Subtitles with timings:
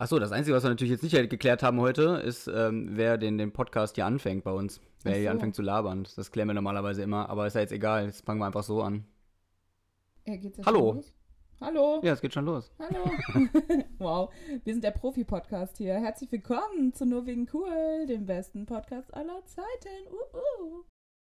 [0.00, 3.36] Achso, das Einzige, was wir natürlich jetzt nicht geklärt haben heute, ist, ähm, wer den,
[3.36, 4.80] den Podcast hier anfängt bei uns.
[5.02, 5.18] Wer so.
[5.18, 6.06] hier anfängt zu labern.
[6.14, 8.06] Das klären wir normalerweise immer, aber ist ja jetzt egal.
[8.06, 9.04] Jetzt fangen wir einfach so an.
[10.24, 11.02] Ja, geht's Hallo.
[11.60, 12.00] Hallo.
[12.04, 12.70] Ja, es geht schon los.
[12.78, 13.10] Hallo.
[13.98, 14.32] wow,
[14.62, 15.94] wir sind der Profi-Podcast hier.
[15.94, 20.06] Herzlich willkommen zu Nur wegen Cool, dem besten Podcast aller Zeiten.
[20.12, 20.84] Uh -uh.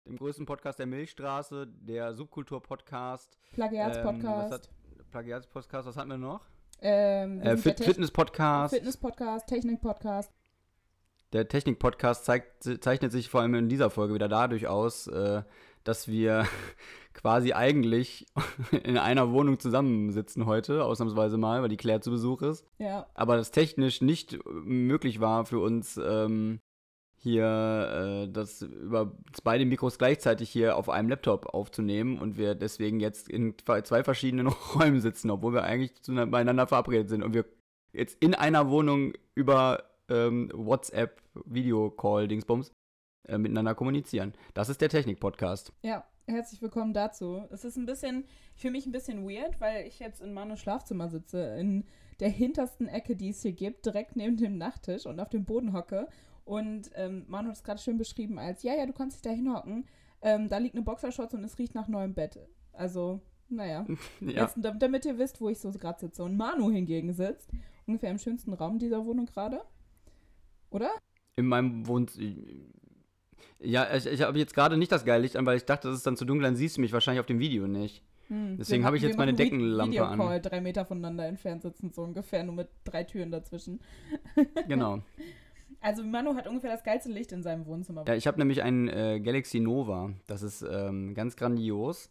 [0.04, 3.38] Dem größten Podcast der Milchstraße, der Subkultur-Podcast.
[3.52, 4.68] Plagiats-Podcast.
[4.98, 6.44] Ähm, Plagiats-Podcast, was hatten wir noch?
[6.80, 8.74] Ähm, äh, Fit Fitness-Podcast.
[8.74, 10.32] Fitness-Podcast, Technik-Podcast.
[11.32, 15.42] Der Technik-Podcast zeichnet sich vor allem in dieser Folge wieder dadurch aus, äh,
[15.84, 16.46] dass wir
[17.14, 18.26] quasi eigentlich
[18.84, 22.64] in einer Wohnung zusammensitzen heute, ausnahmsweise mal, weil die Claire zu Besuch ist.
[22.78, 23.06] Ja.
[23.14, 26.60] Aber das technisch nicht möglich war für uns, ähm,
[27.28, 29.12] hier äh, das über
[29.44, 34.46] beide Mikros gleichzeitig hier auf einem Laptop aufzunehmen und wir deswegen jetzt in zwei verschiedenen
[34.74, 37.44] Räumen sitzen, obwohl wir eigentlich zueinander verabredet sind und wir
[37.92, 42.72] jetzt in einer Wohnung über ähm, WhatsApp Videocall Dingsbums
[43.28, 44.32] äh, miteinander kommunizieren.
[44.54, 45.72] Das ist der Technik Podcast.
[45.82, 47.46] Ja, herzlich willkommen dazu.
[47.50, 51.08] Es ist ein bisschen für mich ein bisschen weird, weil ich jetzt in Manos Schlafzimmer
[51.08, 51.84] sitze, in
[52.20, 55.72] der hintersten Ecke, die es hier gibt, direkt neben dem Nachttisch und auf dem Boden
[55.72, 56.08] hocke
[56.48, 59.28] und ähm, Manu hat es gerade schön beschrieben als, ja, ja, du kannst dich da
[59.28, 59.84] hinhocken.
[60.22, 62.38] Ähm, da liegt eine Boxershorts und es riecht nach neuem Bett.
[62.72, 63.84] Also, naja.
[64.22, 64.44] ja.
[64.44, 66.24] Jetzt, damit ihr wisst, wo ich so gerade sitze.
[66.24, 67.50] Und Manu hingegen sitzt,
[67.86, 69.60] ungefähr im schönsten Raum dieser Wohnung gerade.
[70.70, 70.90] Oder?
[71.36, 72.34] In meinem Wohnzimmer.
[73.60, 75.98] Ja, ich, ich habe jetzt gerade nicht das geile Licht an, weil ich dachte, das
[75.98, 78.02] ist dann zu dunkel, dann siehst du mich wahrscheinlich auf dem Video nicht.
[78.28, 78.56] Hm.
[78.56, 80.18] Deswegen habe ich jetzt meine Deckenlampe Video an.
[80.18, 83.80] Call, drei Meter voneinander entfernt sitzen, so ungefähr, nur mit drei Türen dazwischen.
[84.66, 85.02] Genau.
[85.80, 88.04] Also Manu hat ungefähr das geilste Licht in seinem Wohnzimmer.
[88.06, 90.10] Ja, ich habe nämlich einen äh, Galaxy Nova.
[90.26, 92.10] Das ist ähm, ganz grandios.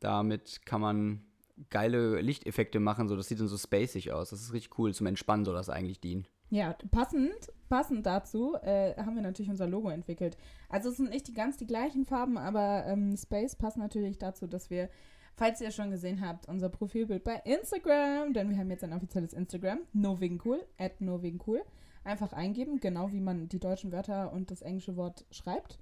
[0.00, 1.24] Damit kann man
[1.70, 3.08] geile Lichteffekte machen.
[3.08, 4.30] So, das sieht dann so spacig aus.
[4.30, 4.94] Das ist richtig cool.
[4.94, 6.26] Zum Entspannen soll das eigentlich dienen.
[6.50, 10.36] Ja, passend, passend dazu äh, haben wir natürlich unser Logo entwickelt.
[10.68, 14.48] Also es sind nicht die ganz die gleichen Farben, aber ähm, Space passt natürlich dazu,
[14.48, 14.90] dass wir,
[15.36, 19.32] falls ihr schon gesehen habt, unser Profilbild bei Instagram, denn wir haben jetzt ein offizielles
[19.32, 21.62] Instagram, no wegen cool, at no wegen cool
[22.04, 25.78] einfach eingeben, genau wie man die deutschen Wörter und das englische Wort schreibt.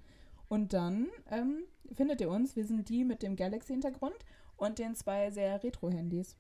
[0.49, 2.57] Und dann ähm, findet ihr uns.
[2.57, 4.17] Wir sind die mit dem Galaxy-Hintergrund
[4.57, 6.37] und den zwei sehr Retro-Handys.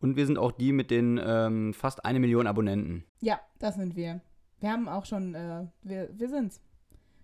[0.00, 3.04] Und wir sind auch die mit den ähm, fast eine Million Abonnenten.
[3.20, 4.20] Ja, das sind wir.
[4.60, 6.60] Wir haben auch schon, äh, wir, wir sind's.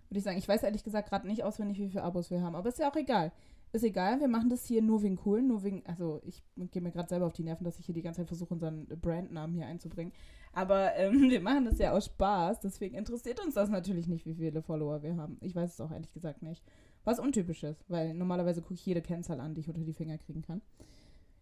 [0.09, 0.37] Würde ich sagen.
[0.37, 2.89] Ich weiß ehrlich gesagt gerade nicht auswendig, wie viele Abos wir haben, aber ist ja
[2.89, 3.31] auch egal
[3.71, 6.91] ist egal, wir machen das hier nur wegen cool, nur wegen, also ich gehe mir
[6.91, 9.67] gerade selber auf die Nerven, dass ich hier die ganze Zeit versuche, unseren Brandnamen hier
[9.67, 10.11] einzubringen.
[10.53, 14.35] Aber ähm, wir machen das ja aus Spaß, deswegen interessiert uns das natürlich nicht, wie
[14.35, 15.37] viele Follower wir haben.
[15.41, 16.63] Ich weiß es auch ehrlich gesagt nicht.
[17.03, 20.17] Was untypisch ist, weil normalerweise gucke ich jede Kennzahl an, die ich unter die Finger
[20.17, 20.61] kriegen kann.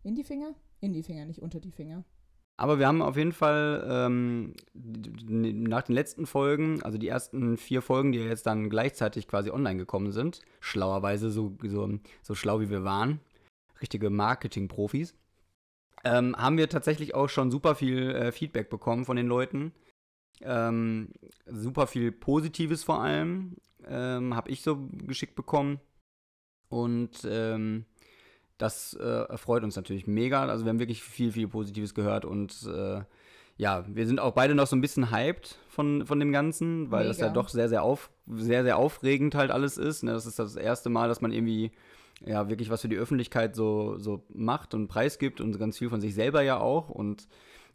[0.03, 0.53] In die Finger?
[0.79, 2.03] In die Finger, nicht unter die Finger.
[2.59, 7.84] Aber wir haben auf jeden Fall ähm, nach den letzten Folgen, also die ersten vier
[7.84, 12.72] Folgen, die jetzt dann gleichzeitig quasi online gekommen sind, schlauerweise so, so, so schlau wie
[12.72, 13.19] wir waren,
[13.79, 15.13] richtige Marketing-Profis,
[16.16, 19.73] ähm, haben wir tatsächlich auch schon super viel äh, Feedback bekommen von den Leuten.
[20.41, 21.09] Ähm,
[21.45, 23.56] super viel Positives vor allem
[23.90, 25.79] ähm, habe ich so geschickt bekommen.
[26.69, 27.85] Und ähm,
[28.57, 30.45] das äh, erfreut uns natürlich mega.
[30.45, 33.03] Also wir haben wirklich viel, viel Positives gehört und äh,
[33.59, 37.00] ja, wir sind auch beide noch so ein bisschen hyped von, von dem Ganzen, weil
[37.00, 37.07] mega.
[37.09, 40.03] das ja doch sehr, sehr, auf, sehr, sehr aufregend halt alles ist.
[40.03, 40.12] Ne?
[40.12, 41.72] Das ist das erste Mal, dass man irgendwie
[42.25, 46.01] ja wirklich was für die Öffentlichkeit so, so macht und preisgibt und ganz viel von
[46.01, 46.89] sich selber ja auch.
[46.89, 47.28] Und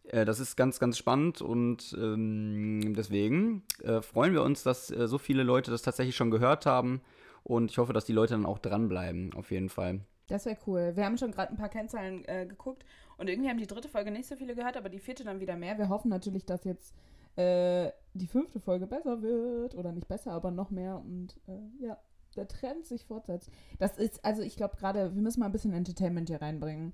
[0.05, 5.07] äh, das ist ganz, ganz spannend und ähm, deswegen äh, freuen wir uns, dass äh,
[5.07, 7.03] so viele Leute das tatsächlich schon gehört haben.
[7.45, 10.01] Und ich hoffe, dass die Leute dann auch dranbleiben, auf jeden Fall.
[10.29, 10.93] Das wäre cool.
[10.95, 12.85] Wir haben schon gerade ein paar Kennzahlen äh, geguckt
[13.19, 15.57] und irgendwie haben die dritte Folge nicht so viele gehört, aber die vierte dann wieder
[15.57, 15.77] mehr.
[15.77, 16.95] Wir hoffen natürlich, dass jetzt
[17.37, 21.99] äh, die fünfte Folge besser wird oder nicht besser, aber noch mehr und äh, ja,
[22.37, 23.51] der Trend sich fortsetzt.
[23.79, 26.93] Das ist, also ich glaube gerade, wir müssen mal ein bisschen Entertainment hier reinbringen.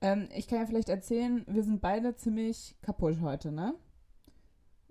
[0.00, 3.74] Ähm, ich kann ja vielleicht erzählen, wir sind beide ziemlich kaputt heute, ne?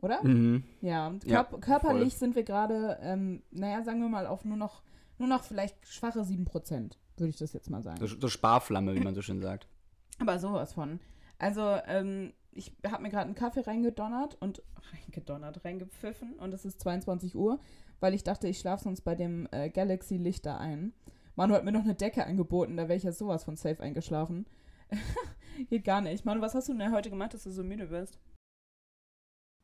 [0.02, 0.24] Oder?
[0.24, 0.64] Mhm.
[0.82, 2.20] Ja, und ja, körperlich voll.
[2.20, 4.84] sind wir gerade, ähm, naja, sagen wir mal, auf nur noch,
[5.18, 8.00] nur noch vielleicht schwache 7% würde ich das jetzt mal sagen.
[8.00, 9.68] So, so Sparflamme, wie man so schön sagt.
[10.20, 11.00] Aber sowas von.
[11.40, 16.82] Also, ähm, ich habe mir gerade einen Kaffee reingedonnert und reingedonnert, reingepfiffen und es ist
[16.82, 17.60] 22 Uhr,
[18.00, 20.94] weil ich dachte, ich schlafe sonst bei dem äh, Galaxy Lichter ein.
[21.36, 24.46] Manu hat mir noch eine Decke angeboten, da wäre ich ja sowas von safe eingeschlafen.
[25.70, 26.26] Geht gar nicht.
[26.26, 28.20] Manu, was hast du denn heute gemacht, dass du so müde bist?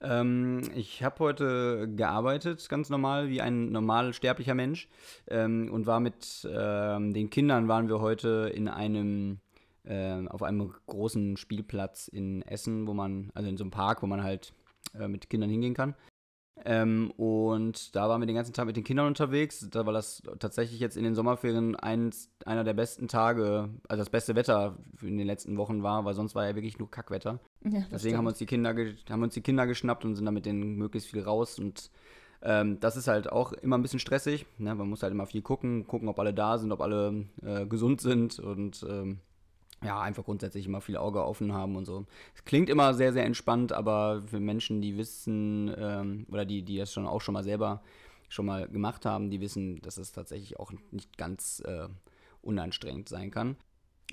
[0.02, 4.90] Ähm, ich habe heute gearbeitet, ganz normal, wie ein normal sterblicher Mensch.
[5.28, 9.40] Ähm, und war mit ähm, den Kindern waren wir heute in einem
[9.86, 14.08] äh, auf einem großen Spielplatz in Essen, wo man, also in so einem Park, wo
[14.08, 14.54] man halt
[14.98, 15.96] äh, mit Kindern hingehen kann.
[16.66, 19.68] Ähm, und da waren wir den ganzen Tag mit den Kindern unterwegs.
[19.72, 24.10] Da war das tatsächlich jetzt in den Sommerferien eins, einer der besten Tage, also das
[24.10, 27.40] beste Wetter in den letzten Wochen war, weil sonst war ja wirklich nur Kackwetter.
[27.64, 28.76] Ja, Deswegen haben uns, die Kinder
[29.10, 31.58] haben uns die Kinder geschnappt und sind dann mit denen möglichst viel raus.
[31.58, 31.90] Und
[32.44, 34.46] ähm, das ist halt auch immer ein bisschen stressig.
[34.58, 34.76] Ne?
[34.76, 38.00] Man muss halt immer viel gucken, gucken, ob alle da sind, ob alle äh, gesund
[38.00, 39.20] sind und ähm,
[39.84, 42.06] ja, einfach grundsätzlich immer viel Auge offen haben und so.
[42.36, 46.78] Es klingt immer sehr, sehr entspannt, aber für Menschen, die wissen, ähm, oder die, die
[46.78, 47.82] das schon auch schon mal selber
[48.30, 51.88] schon mal gemacht haben, die wissen, dass es tatsächlich auch nicht ganz äh,
[52.42, 53.58] unanstrengend sein kann.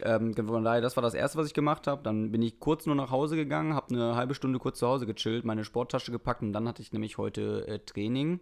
[0.03, 2.03] Ähm, von daher, das war das erste, was ich gemacht habe.
[2.03, 5.07] Dann bin ich kurz nur nach Hause gegangen, habe eine halbe Stunde kurz zu Hause
[5.07, 8.41] gechillt, meine Sporttasche gepackt und dann hatte ich nämlich heute äh, Training.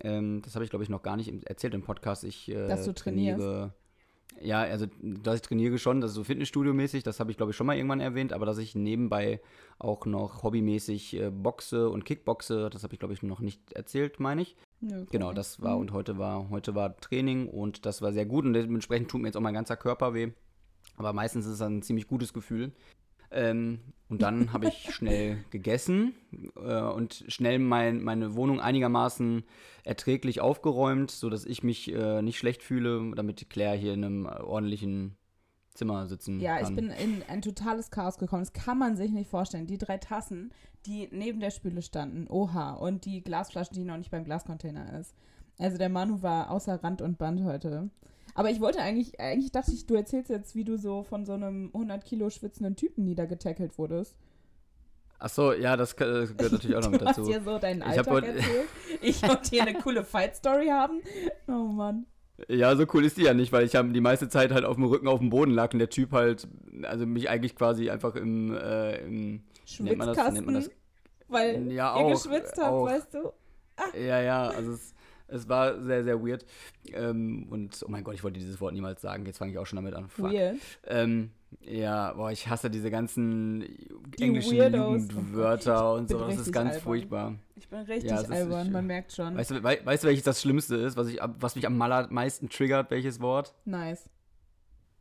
[0.00, 2.24] Ähm, das habe ich, glaube ich, noch gar nicht erzählt im Podcast.
[2.24, 3.40] Ich äh, Dass du trainierst.
[3.40, 3.74] trainiere
[4.40, 7.56] ja, also dass ich trainiere schon, das ist so Fitnessstudio-mäßig, das habe ich glaube ich
[7.56, 9.40] schon mal irgendwann erwähnt, aber dass ich nebenbei
[9.78, 14.20] auch noch hobbymäßig äh, boxe und Kickboxe, das habe ich glaube ich noch nicht erzählt,
[14.20, 14.56] meine ich.
[14.84, 15.06] Okay.
[15.12, 15.80] Genau, das war mhm.
[15.82, 19.28] und heute war heute war Training und das war sehr gut und dementsprechend tut mir
[19.28, 20.32] jetzt auch mein ganzer Körper weh.
[20.96, 22.72] Aber meistens ist es ein ziemlich gutes Gefühl.
[23.30, 26.14] Ähm, und dann habe ich schnell gegessen
[26.56, 29.44] äh, und schnell mein, meine Wohnung einigermaßen
[29.82, 35.16] erträglich aufgeräumt, sodass ich mich äh, nicht schlecht fühle, damit Claire hier in einem ordentlichen
[35.74, 36.62] Zimmer sitzen ja, kann.
[36.62, 38.42] Ja, ich bin in ein totales Chaos gekommen.
[38.42, 39.66] Das kann man sich nicht vorstellen.
[39.66, 40.52] Die drei Tassen,
[40.86, 45.14] die neben der Spüle standen, oha, und die Glasflasche, die noch nicht beim Glascontainer ist.
[45.58, 47.90] Also der Manu war außer Rand und Band heute.
[48.34, 51.32] Aber ich wollte eigentlich, eigentlich dachte ich, du erzählst jetzt, wie du so von so
[51.32, 54.16] einem 100 Kilo schwitzenden Typen niedergetackelt wurdest.
[55.20, 57.22] Ach so, ja, das gehört natürlich auch noch mit dazu.
[57.22, 58.68] Du hast dir so deinen Alltag ich erzählt.
[59.00, 61.00] ich wollte hier eine coole Fight-Story haben.
[61.46, 62.06] Oh Mann.
[62.48, 64.74] Ja, so cool ist die ja nicht, weil ich habe die meiste Zeit halt auf
[64.74, 66.48] dem Rücken auf dem Boden lag und der Typ halt,
[66.82, 70.70] also mich eigentlich quasi einfach im, äh, im Schwitzkasten, nennt man das, nennt man das,
[71.28, 72.86] weil ja, ihr auch, geschwitzt habt, auch.
[72.86, 73.32] weißt du?
[73.76, 73.96] Ah.
[73.96, 74.93] Ja, ja, also es,
[75.26, 76.44] es war sehr, sehr weird.
[76.92, 79.24] Ähm, und oh mein Gott, ich wollte dieses Wort niemals sagen.
[79.26, 80.08] Jetzt fange ich auch schon damit an.
[80.08, 80.32] Fuck.
[80.32, 80.56] Weird.
[80.86, 81.30] Ähm,
[81.60, 83.60] ja, boah, ich hasse diese ganzen
[84.18, 85.02] Die englischen Weirdos.
[85.02, 86.18] Jugendwörter und so.
[86.18, 86.82] Das ist ganz albern.
[86.82, 87.34] furchtbar.
[87.56, 89.36] Ich bin richtig ja, albern, ist, man merkt schon.
[89.36, 92.48] Weißt du, we weißt du, welches das Schlimmste ist, was, ich, was mich am meisten
[92.48, 92.90] triggert?
[92.90, 93.54] Welches Wort?
[93.64, 94.08] Nice.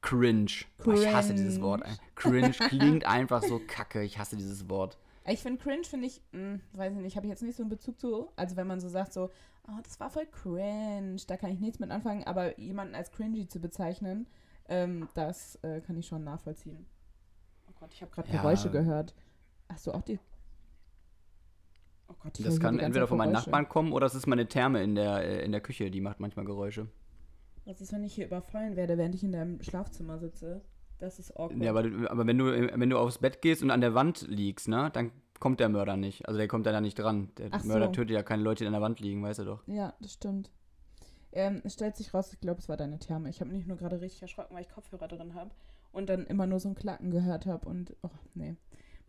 [0.01, 0.45] Cringe.
[0.77, 0.97] Cringe.
[0.97, 1.81] Boah, ich hasse dieses Wort.
[2.15, 4.03] Cringe klingt einfach so kacke.
[4.03, 4.97] Ich hasse dieses Wort.
[5.25, 7.63] Ich finde cringe, finde ich, mh, hm, weiß ich nicht, habe ich jetzt nicht so
[7.63, 8.29] einen Bezug zu.
[8.35, 9.29] Also wenn man so sagt, so,
[9.67, 13.47] oh, das war voll cringe, da kann ich nichts mit anfangen, aber jemanden als cringy
[13.47, 14.27] zu bezeichnen,
[14.67, 16.85] ähm, das äh, kann ich schon nachvollziehen.
[17.67, 18.41] Oh Gott, ich habe gerade ja.
[18.41, 19.13] Geräusche gehört.
[19.69, 20.19] Hast du auch die.
[22.07, 24.83] Oh Gott, ich Das kann entweder von meinen Nachbarn kommen oder es ist meine Therme
[24.83, 26.87] in der, äh, in der Küche, die macht manchmal Geräusche.
[27.65, 30.61] Was ist, wenn ich hier überfallen werde, während ich in deinem Schlafzimmer sitze?
[30.99, 31.61] Das ist awkward.
[31.61, 34.67] Ja, aber, aber wenn, du, wenn du aufs Bett gehst und an der Wand liegst,
[34.67, 35.11] ne, dann
[35.43, 36.25] kommt der Mörder nicht.
[36.25, 37.29] Also der kommt da nicht dran.
[37.37, 37.91] Der Ach Mörder so.
[37.91, 39.67] tötet ja keine Leute, die an der Wand liegen, weißt du doch.
[39.67, 40.49] Ja, das stimmt.
[41.33, 43.29] Ähm, es stellt sich raus, ich glaube, es war deine Therme.
[43.29, 45.51] Ich habe mich nur gerade richtig erschrocken, weil ich Kopfhörer drin habe
[45.91, 48.55] und dann immer nur so ein Klacken gehört habe und, oh, nee.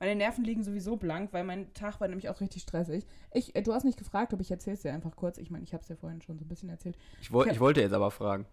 [0.00, 3.06] Meine Nerven liegen sowieso blank, weil mein Tag war nämlich auch richtig stressig.
[3.32, 5.38] Ich, äh, du hast nicht gefragt, aber ich erzähle es dir einfach kurz.
[5.38, 6.98] Ich meine, ich habe es ja vorhin schon so ein bisschen erzählt.
[7.20, 8.44] Ich, wo, ich, hab, ich wollte jetzt aber fragen.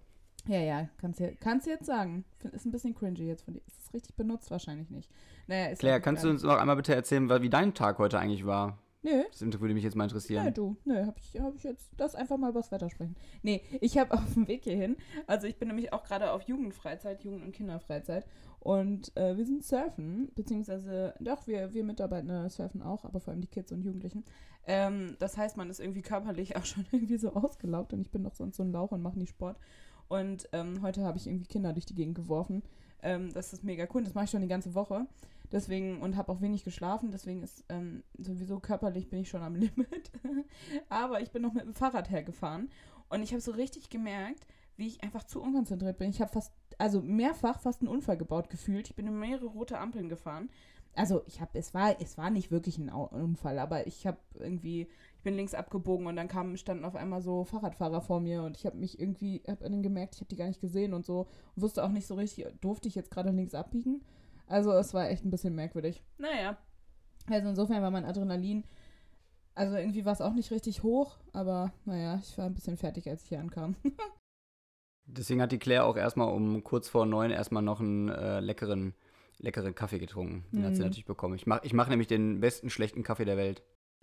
[0.47, 2.25] Ja, ja, kannst du kannst jetzt sagen.
[2.51, 3.61] Ist ein bisschen cringy jetzt von dir.
[3.67, 4.49] Ist es richtig benutzt?
[4.49, 5.09] Wahrscheinlich nicht.
[5.47, 8.45] Naja, ist Claire, kannst du uns noch einmal bitte erzählen, wie dein Tag heute eigentlich
[8.45, 8.77] war?
[9.03, 9.23] Nö.
[9.31, 10.45] Das würde mich jetzt mal interessieren.
[10.45, 10.77] Nö, du.
[10.85, 13.15] Nö, hab ich, hab ich jetzt das einfach mal übers Wetter sprechen.
[13.41, 17.23] Nee, ich habe auf dem Weg hierhin, also ich bin nämlich auch gerade auf Jugendfreizeit,
[17.23, 18.27] Jugend- und Kinderfreizeit
[18.59, 23.41] und äh, wir sind surfen, beziehungsweise, doch, wir, wir Mitarbeiter surfen auch, aber vor allem
[23.41, 24.23] die Kids und Jugendlichen.
[24.67, 28.23] Ähm, das heißt, man ist irgendwie körperlich auch schon irgendwie so ausgelaugt und ich bin
[28.23, 29.57] doch sonst so ein Lauch und mache nie Sport.
[30.11, 32.63] Und ähm, heute habe ich irgendwie Kinder durch die Gegend geworfen.
[33.01, 34.03] Ähm, das ist mega cool.
[34.03, 35.07] Das mache ich schon die ganze Woche.
[35.53, 37.11] Deswegen und habe auch wenig geschlafen.
[37.11, 40.11] Deswegen ist ähm, sowieso körperlich bin ich schon am Limit.
[40.89, 42.69] Aber ich bin noch mit dem Fahrrad hergefahren
[43.07, 46.09] und ich habe so richtig gemerkt, wie ich einfach zu unkonzentriert bin.
[46.09, 48.89] Ich habe fast, also mehrfach fast einen Unfall gebaut gefühlt.
[48.89, 50.49] Ich bin in mehrere rote Ampeln gefahren.
[50.93, 54.89] Also ich habe, es war, es war nicht wirklich ein Unfall, aber ich habe irgendwie
[55.21, 58.57] ich bin links abgebogen und dann kamen, standen auf einmal so Fahrradfahrer vor mir und
[58.57, 61.27] ich habe mich irgendwie, habe dann gemerkt, ich habe die gar nicht gesehen und so
[61.55, 64.03] und wusste auch nicht so richtig, durfte ich jetzt gerade links abbiegen.
[64.47, 66.01] Also es war echt ein bisschen merkwürdig.
[66.17, 66.57] Naja.
[67.29, 68.63] Also insofern war mein Adrenalin,
[69.53, 73.07] also irgendwie war es auch nicht richtig hoch, aber naja, ich war ein bisschen fertig,
[73.07, 73.75] als ich hier ankam.
[75.05, 78.95] Deswegen hat die Claire auch erstmal um kurz vor neun erstmal noch einen äh, leckeren,
[79.37, 80.45] leckeren Kaffee getrunken.
[80.51, 80.65] Den mhm.
[80.65, 80.87] hat sie mhm.
[80.87, 81.35] natürlich bekommen.
[81.35, 83.61] Ich mache ich mach nämlich den besten schlechten Kaffee der Welt.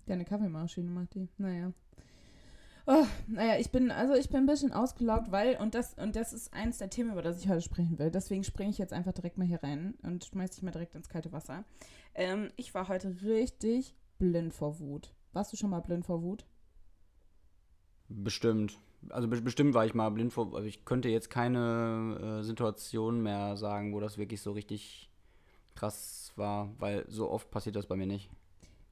[0.09, 1.29] Deine Kaffeemaschine macht die.
[1.37, 1.71] Naja.
[2.87, 6.33] Oh, naja, ich bin, also ich bin ein bisschen ausgelaugt, weil, und das, und das
[6.33, 8.09] ist eins der Themen, über das ich heute sprechen will.
[8.09, 11.09] Deswegen springe ich jetzt einfach direkt mal hier rein und schmeiß dich mal direkt ins
[11.09, 11.63] kalte Wasser.
[12.15, 15.13] Ähm, ich war heute richtig blind vor Wut.
[15.31, 16.47] Warst du schon mal blind vor Wut?
[18.07, 18.79] Bestimmt.
[19.09, 20.55] Also be bestimmt war ich mal blind vor.
[20.55, 25.11] Also ich könnte jetzt keine äh, Situation mehr sagen, wo das wirklich so richtig
[25.75, 28.31] krass war, weil so oft passiert das bei mir nicht.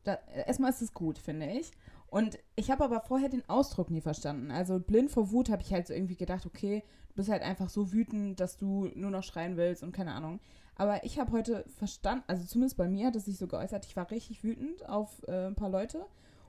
[0.07, 1.71] Da, erstmal ist es gut, finde ich.
[2.09, 4.51] Und ich habe aber vorher den Ausdruck nie verstanden.
[4.51, 7.69] Also blind vor Wut habe ich halt so irgendwie gedacht, okay, du bist halt einfach
[7.69, 10.39] so wütend, dass du nur noch schreien willst und keine Ahnung.
[10.75, 13.95] Aber ich habe heute verstanden, also zumindest bei mir hat es sich so geäußert, ich
[13.95, 16.05] war richtig wütend auf äh, ein paar Leute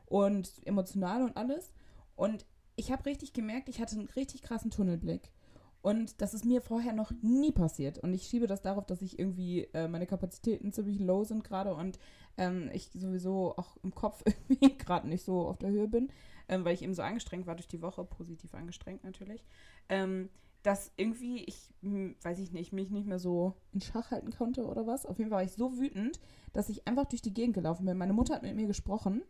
[0.07, 1.73] und emotional und alles.
[2.15, 2.47] Und
[2.77, 5.33] ich habe richtig gemerkt, ich hatte einen richtig krassen Tunnelblick.
[5.81, 7.99] Und das ist mir vorher noch nie passiert.
[7.99, 11.75] Und ich schiebe das darauf, dass ich irgendwie äh, meine Kapazitäten ziemlich low sind gerade
[11.75, 11.99] und
[12.37, 16.11] ähm, ich sowieso auch im Kopf irgendwie gerade nicht so auf der Höhe bin,
[16.49, 19.45] ähm, weil ich eben so angestrengt war durch die Woche, positiv angestrengt natürlich.
[19.89, 20.31] Ähm,
[20.63, 24.67] dass irgendwie ich, hm, weiß ich nicht, mich nicht mehr so in Schach halten konnte
[24.67, 25.07] oder was.
[25.07, 26.19] Auf jeden Fall war ich so wütend,
[26.53, 27.97] dass ich einfach durch die Gegend gelaufen bin.
[27.97, 29.23] Meine Mutter hat mit mir gesprochen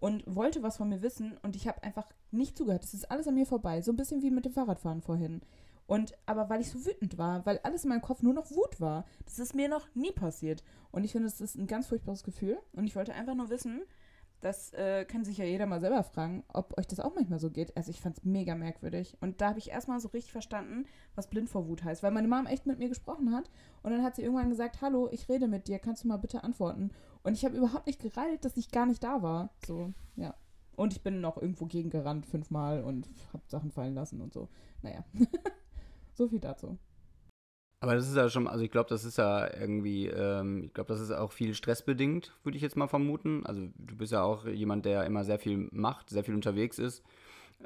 [0.00, 2.84] und wollte was von mir wissen und ich habe einfach nicht zugehört.
[2.84, 3.80] Es ist alles an mir vorbei.
[3.82, 5.42] So ein bisschen wie mit dem Fahrradfahren vorhin.
[5.92, 8.80] Und aber weil ich so wütend war, weil alles in meinem Kopf nur noch Wut
[8.80, 9.04] war.
[9.26, 10.64] Das ist mir noch nie passiert.
[10.90, 12.58] Und ich finde, das ist ein ganz furchtbares Gefühl.
[12.72, 13.82] Und ich wollte einfach nur wissen,
[14.40, 17.50] das äh, kann sich ja jeder mal selber fragen, ob euch das auch manchmal so
[17.50, 17.76] geht.
[17.76, 19.18] Also ich fand es mega merkwürdig.
[19.20, 22.02] Und da habe ich erstmal so richtig verstanden, was blind vor Wut heißt.
[22.02, 23.50] Weil meine Mom echt mit mir gesprochen hat.
[23.82, 26.42] Und dann hat sie irgendwann gesagt, hallo, ich rede mit dir, kannst du mal bitte
[26.42, 26.90] antworten?
[27.22, 29.50] Und ich habe überhaupt nicht gereilt, dass ich gar nicht da war.
[29.66, 30.34] So, ja.
[30.74, 34.48] Und ich bin noch irgendwo gegengerannt fünfmal und habe Sachen fallen lassen und so.
[34.80, 35.04] Naja.
[36.14, 36.78] so viel dazu.
[37.80, 40.92] Aber das ist ja schon, also ich glaube, das ist ja irgendwie, ähm, ich glaube,
[40.92, 43.44] das ist auch viel stressbedingt, würde ich jetzt mal vermuten.
[43.44, 47.02] Also du bist ja auch jemand, der immer sehr viel macht, sehr viel unterwegs ist.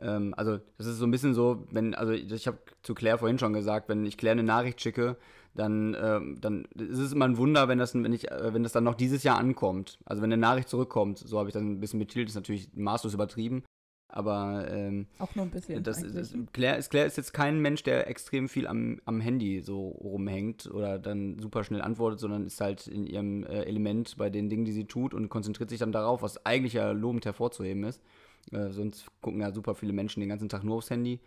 [0.00, 3.38] Ähm, also das ist so ein bisschen so, wenn, also ich habe zu Claire vorhin
[3.38, 5.18] schon gesagt, wenn ich Claire eine Nachricht schicke,
[5.54, 8.72] dann, ähm, dann ist es immer ein Wunder, wenn das, wenn, ich, äh, wenn das
[8.72, 9.98] dann noch dieses Jahr ankommt.
[10.06, 13.12] Also wenn eine Nachricht zurückkommt, so habe ich dann ein bisschen betitelt, ist natürlich maßlos
[13.12, 13.64] übertrieben.
[14.16, 15.82] Aber ähm, auch nur ein bisschen.
[15.82, 19.60] Das, das, Claire, ist, Claire ist jetzt kein Mensch, der extrem viel am, am Handy
[19.60, 24.30] so rumhängt oder dann super schnell antwortet, sondern ist halt in ihrem äh, Element bei
[24.30, 27.84] den Dingen, die sie tut und konzentriert sich dann darauf, was eigentlich ja lobend hervorzuheben
[27.84, 28.00] ist.
[28.52, 31.20] Äh, sonst gucken ja super viele Menschen den ganzen Tag nur aufs Handy.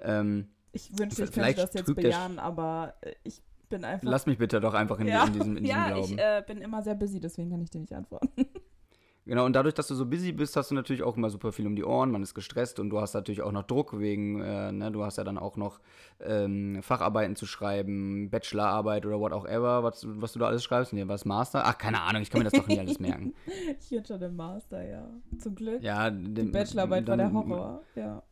[0.00, 4.10] Ähm, ich wünschte, ich könnte das jetzt bejahen, aber äh, ich bin einfach.
[4.10, 5.26] Lass mich bitte doch einfach in, ja.
[5.26, 6.18] in diesem, in diesem ja, Glauben.
[6.18, 8.32] Ja, ich äh, bin immer sehr busy, deswegen kann ich dir nicht antworten.
[9.24, 11.66] Genau, und dadurch, dass du so busy bist, hast du natürlich auch immer super viel
[11.66, 14.72] um die Ohren, man ist gestresst und du hast natürlich auch noch Druck wegen, äh,
[14.72, 15.80] ne, du hast ja dann auch noch
[16.20, 20.92] ähm, Facharbeiten zu schreiben, Bachelorarbeit oder what auch ever, was, was du da alles schreibst.
[20.92, 21.62] Nee, was Master?
[21.64, 23.32] Ach, keine Ahnung, ich kann mir das doch nicht alles merken.
[23.80, 25.08] ich hätte schon den Master, ja.
[25.38, 25.80] Zum Glück.
[25.82, 28.22] Ja, den, die Bachelorarbeit dann, war der Horror, ja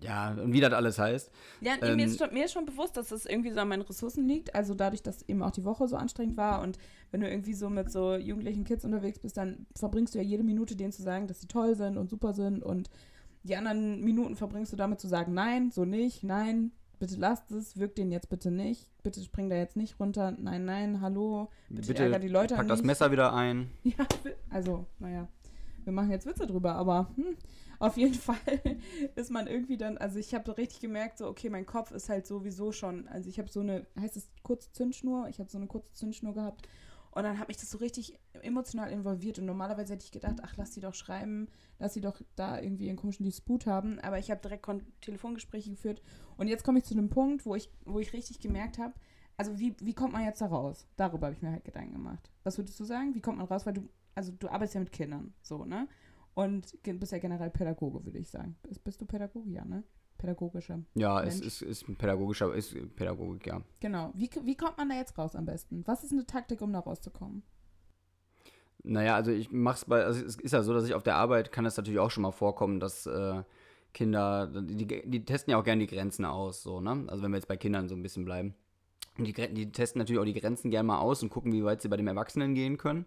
[0.00, 1.30] ja, und wie das alles heißt.
[1.60, 3.82] Ja, ähm, mir, ist schon, mir ist schon bewusst, dass es irgendwie so an meinen
[3.82, 4.54] Ressourcen liegt.
[4.54, 6.78] Also dadurch, dass eben auch die Woche so anstrengend war und
[7.10, 10.42] wenn du irgendwie so mit so jugendlichen Kids unterwegs bist, dann verbringst du ja jede
[10.42, 12.90] Minute denen zu sagen, dass sie toll sind und super sind und
[13.44, 17.76] die anderen Minuten verbringst du damit zu sagen, nein, so nicht, nein, bitte lasst es,
[17.76, 21.88] wirkt den jetzt bitte nicht, bitte spring da jetzt nicht runter, nein, nein, hallo, bitte,
[21.88, 23.70] bitte ärger die Leute pack das Messer wieder ein.
[23.82, 24.06] Ja,
[24.50, 25.26] also, naja,
[25.84, 27.36] wir machen jetzt Witze drüber, aber hm,
[27.82, 28.36] auf jeden Fall
[29.16, 32.08] ist man irgendwie dann, also ich habe so richtig gemerkt, so, okay, mein Kopf ist
[32.08, 35.28] halt sowieso schon, also ich habe so eine, heißt es kurze Zündschnur?
[35.28, 36.68] Ich habe so eine kurze Zündschnur gehabt.
[37.10, 39.38] Und dann hat mich das so richtig emotional involviert.
[39.38, 41.48] Und normalerweise hätte ich gedacht, ach, lass sie doch schreiben,
[41.78, 43.98] lass sie doch da irgendwie einen komischen Disput haben.
[43.98, 44.66] Aber ich habe direkt
[45.02, 46.02] Telefongespräche geführt.
[46.38, 48.94] Und jetzt komme ich zu einem Punkt, wo ich, wo ich richtig gemerkt habe,
[49.36, 50.86] also wie, wie kommt man jetzt da raus?
[50.96, 52.30] Darüber habe ich mir halt Gedanken gemacht.
[52.44, 53.14] Was würdest du sagen?
[53.14, 53.66] Wie kommt man raus?
[53.66, 55.88] Weil du, also du arbeitest ja mit Kindern, so, ne?
[56.34, 58.56] Und bist ja generell Pädagoge, würde ich sagen.
[58.62, 59.84] Bist, bist du Pädagoge, ja, ne?
[60.18, 60.80] Pädagogischer.
[60.94, 61.34] Ja, Mensch.
[61.34, 63.60] es ist, ist ein pädagogischer, ist Pädagogik, ja.
[63.80, 64.12] Genau.
[64.14, 65.82] Wie, wie kommt man da jetzt raus am besten?
[65.86, 67.42] Was ist eine Taktik, um da rauszukommen?
[68.84, 71.52] Naja, also ich mach's bei, also es ist ja so, dass ich auf der Arbeit
[71.52, 73.42] kann es natürlich auch schon mal vorkommen, dass äh,
[73.92, 77.04] Kinder, die, die testen ja auch gerne die Grenzen aus, so, ne?
[77.08, 78.54] Also wenn wir jetzt bei Kindern so ein bisschen bleiben.
[79.18, 81.82] Und die, die testen natürlich auch die Grenzen gerne mal aus und gucken, wie weit
[81.82, 83.04] sie bei dem Erwachsenen gehen können.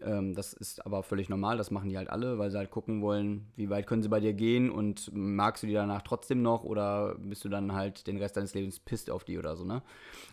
[0.00, 3.00] Ähm, das ist aber völlig normal, das machen die halt alle, weil sie halt gucken
[3.00, 6.64] wollen, wie weit können sie bei dir gehen und magst du die danach trotzdem noch
[6.64, 9.82] oder bist du dann halt den Rest deines Lebens pisst auf die oder so, ne?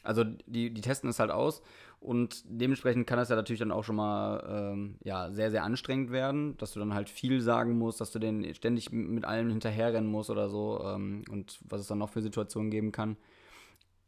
[0.03, 1.61] Also die, die testen es halt aus
[2.01, 4.43] und dementsprechend kann das ja natürlich dann auch schon mal
[4.73, 8.19] ähm, ja, sehr, sehr anstrengend werden, dass du dann halt viel sagen musst, dass du
[8.19, 12.21] den ständig mit allem hinterherrennen musst oder so ähm, und was es dann noch für
[12.21, 13.15] Situationen geben kann.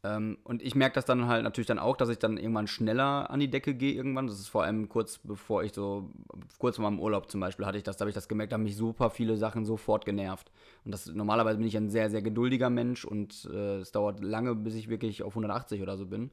[0.06, 3.30] Ähm, und ich merke das dann halt natürlich dann auch, dass ich dann irgendwann schneller
[3.30, 4.28] an die Decke gehe irgendwann.
[4.28, 6.12] Das ist vor allem kurz bevor ich so,
[6.60, 8.56] kurz vor meinem Urlaub zum Beispiel hatte ich das, da habe ich das gemerkt, da
[8.56, 10.52] haben mich super viele Sachen sofort genervt.
[10.84, 14.54] Und das normalerweise bin ich ein sehr, sehr geduldiger Mensch und äh, es dauert lange,
[14.54, 16.30] bis ich wirklich auf 180 oder so bin.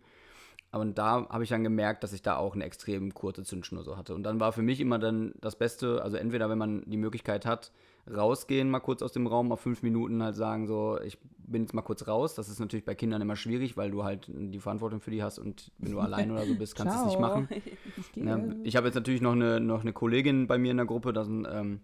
[0.70, 3.96] Aber da habe ich dann gemerkt, dass ich da auch eine extrem kurze Zündschnur so
[3.96, 4.14] hatte.
[4.14, 7.44] Und dann war für mich immer dann das Beste, also entweder wenn man die Möglichkeit
[7.46, 7.72] hat,
[8.10, 11.74] rausgehen, mal kurz aus dem Raum, mal fünf Minuten halt sagen, so, ich bin jetzt
[11.74, 12.34] mal kurz raus.
[12.34, 15.38] Das ist natürlich bei Kindern immer schwierig, weil du halt die Verantwortung für die hast
[15.38, 17.48] und wenn du allein oder so bist, kannst du es nicht machen.
[18.14, 20.86] Ich, ja, ich habe jetzt natürlich noch eine, noch eine Kollegin bei mir in der
[20.86, 21.80] Gruppe, das, ähm,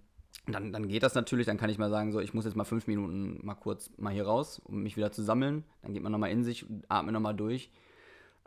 [0.47, 2.65] dann, dann geht das natürlich, dann kann ich mal sagen, so, ich muss jetzt mal
[2.65, 5.65] fünf Minuten mal kurz mal hier raus, um mich wieder zu sammeln.
[5.83, 7.71] Dann geht man nochmal in sich, atmet nochmal durch.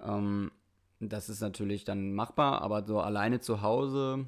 [0.04, 0.52] Ähm,
[1.00, 4.26] das ist natürlich dann machbar, aber so alleine zu Hause,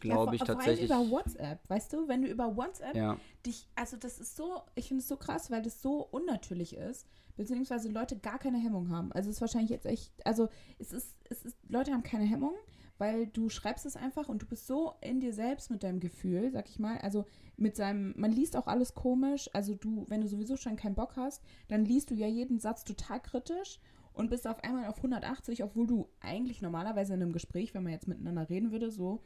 [0.00, 0.88] glaube ja, ich tatsächlich.
[0.88, 3.18] Vor allem über WhatsApp, weißt du, wenn du über WhatsApp ja.
[3.44, 7.06] dich, also das ist so, ich finde es so krass, weil das so unnatürlich ist,
[7.36, 9.12] beziehungsweise Leute gar keine Hemmung haben.
[9.12, 12.54] Also es ist wahrscheinlich jetzt echt, also es ist, es ist, Leute haben keine Hemmung,
[12.98, 16.50] weil du schreibst es einfach und du bist so in dir selbst mit deinem Gefühl,
[16.50, 17.24] sag ich mal, also
[17.56, 21.16] mit seinem, man liest auch alles komisch, also du, wenn du sowieso schon keinen Bock
[21.16, 23.80] hast, dann liest du ja jeden Satz total kritisch
[24.12, 27.92] und bist auf einmal auf 180, obwohl du eigentlich normalerweise in einem Gespräch, wenn man
[27.92, 29.22] jetzt miteinander reden würde, so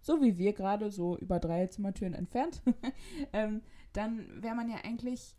[0.00, 2.62] so wie wir gerade, so über drei Zimmertüren entfernt,
[3.32, 5.34] ähm, dann wäre man ja eigentlich,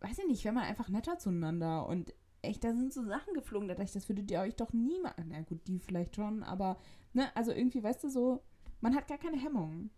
[0.00, 1.86] weiß ich nicht, wäre man einfach netter zueinander.
[1.86, 4.72] Und echt, da sind so Sachen geflogen, da dachte ich, das würdet ihr euch doch
[4.72, 6.78] niemals, na gut, die vielleicht schon, aber,
[7.12, 8.42] ne, also irgendwie, weißt du, so,
[8.80, 9.90] man hat gar keine Hemmungen.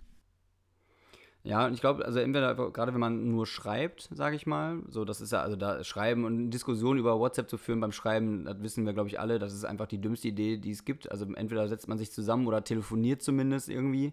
[1.49, 5.07] Ja, und ich glaube, also entweder gerade wenn man nur schreibt, sage ich mal, so
[5.07, 8.63] das ist ja, also da Schreiben und Diskussion über WhatsApp zu führen beim Schreiben, das
[8.63, 11.11] wissen wir, glaube ich, alle, das ist einfach die dümmste Idee, die es gibt.
[11.11, 14.13] Also entweder setzt man sich zusammen oder telefoniert zumindest irgendwie.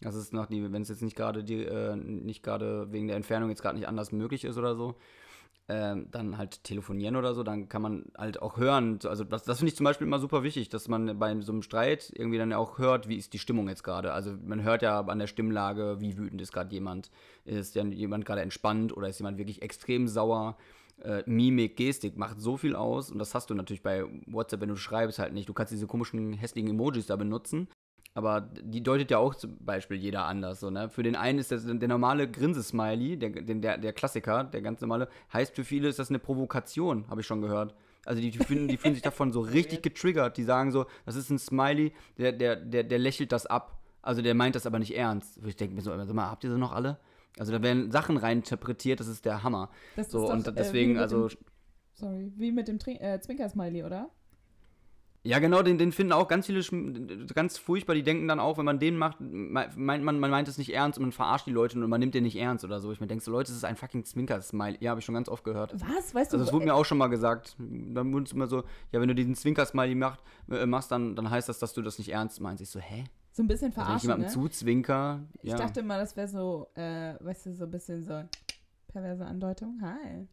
[0.00, 3.16] Das ist noch die, wenn es jetzt nicht gerade die, äh, nicht gerade wegen der
[3.16, 4.94] Entfernung jetzt gerade nicht anders möglich ist oder so
[5.68, 9.00] ähm, dann halt telefonieren oder so, dann kann man halt auch hören.
[9.04, 11.62] Also das, das finde ich zum Beispiel immer super wichtig, dass man bei so einem
[11.62, 14.12] Streit irgendwie dann auch hört, wie ist die Stimmung jetzt gerade.
[14.12, 17.10] Also man hört ja an der Stimmlage, wie wütend ist gerade jemand.
[17.44, 20.56] Ist jemand gerade entspannt oder ist jemand wirklich extrem sauer?
[21.02, 24.68] Äh, Mimik, Gestik macht so viel aus und das hast du natürlich bei WhatsApp, wenn
[24.68, 25.48] du schreibst, halt nicht.
[25.48, 27.68] Du kannst diese komischen hässlichen Emojis da benutzen,
[28.16, 30.60] aber die deutet ja auch zum Beispiel jeder anders.
[30.60, 30.88] So, ne?
[30.88, 35.08] Für den einen ist das der normale Grinsesmiley, der, der, der Klassiker, der ganz normale,
[35.34, 37.74] heißt für viele ist das eine Provokation, habe ich schon gehört.
[38.06, 40.38] Also die, die, fühlen, die fühlen sich davon so richtig getriggert.
[40.38, 43.82] Die sagen so, das ist ein Smiley, der, der, der, der lächelt das ab.
[44.00, 45.38] Also der meint das aber nicht ernst.
[45.44, 46.98] Ich denke mir so, sag mal, habt ihr sie noch alle?
[47.38, 49.68] Also da werden Sachen reininterpretiert, das ist der Hammer.
[49.94, 51.28] Das so, ist doch, und deswegen, äh, also.
[51.28, 51.38] Dem,
[51.92, 54.08] sorry, wie mit dem äh, Zwinker-Smiley, oder?
[55.26, 56.62] Ja, genau, den, den finden auch ganz viele
[57.34, 57.94] ganz furchtbar.
[57.94, 60.98] Die denken dann auch, wenn man den macht, meint man, man meint es nicht ernst
[60.98, 62.92] und man verarscht die Leute und man nimmt den nicht ernst oder so.
[62.92, 64.76] Ich mir denke so, Leute, das ist ein fucking Zwinker-Smile.
[64.78, 65.74] Ja, habe ich schon ganz oft gehört.
[65.74, 66.14] Was?
[66.14, 66.36] Weißt du?
[66.36, 67.56] Also, das wurde mir auch schon mal gesagt.
[67.58, 68.62] Dann wurde es immer so,
[68.92, 71.98] ja, wenn du diesen Zwinker-Smiley macht, äh, machst, dann, dann heißt das, dass du das
[71.98, 72.62] nicht ernst meinst.
[72.62, 73.04] Ich so, hä?
[73.32, 74.32] So ein bisschen verarschen, also, ich jemandem ne?
[74.32, 75.54] zuzwinker, ja.
[75.54, 78.22] Ich dachte immer, das wäre so, äh, weißt du, so ein bisschen so
[78.86, 79.78] perverse Andeutung.
[79.82, 80.28] Hi.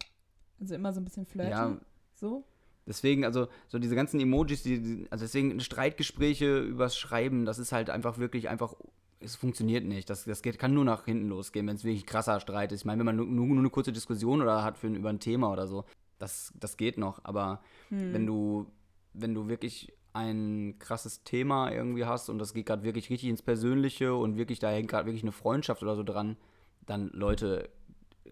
[0.61, 1.49] Also immer so ein bisschen flirty.
[1.49, 1.77] Ja.
[2.13, 2.45] So.
[2.85, 7.89] Deswegen, also, so diese ganzen Emojis, die, also deswegen Streitgespräche übers Schreiben, das ist halt
[7.89, 8.75] einfach wirklich einfach,
[9.19, 10.09] es funktioniert nicht.
[10.09, 12.81] Das, das geht, kann nur nach hinten losgehen, wenn es wirklich krasser Streit ist.
[12.81, 15.51] Ich meine, wenn man nur, nur, eine kurze Diskussion oder hat für über ein Thema
[15.51, 15.85] oder so,
[16.19, 17.21] das, das geht noch.
[17.23, 18.13] Aber hm.
[18.13, 18.67] wenn du,
[19.13, 23.41] wenn du wirklich ein krasses Thema irgendwie hast und das geht gerade wirklich richtig ins
[23.41, 26.37] Persönliche und wirklich, da hängt gerade wirklich eine Freundschaft oder so dran,
[26.85, 27.69] dann Leute,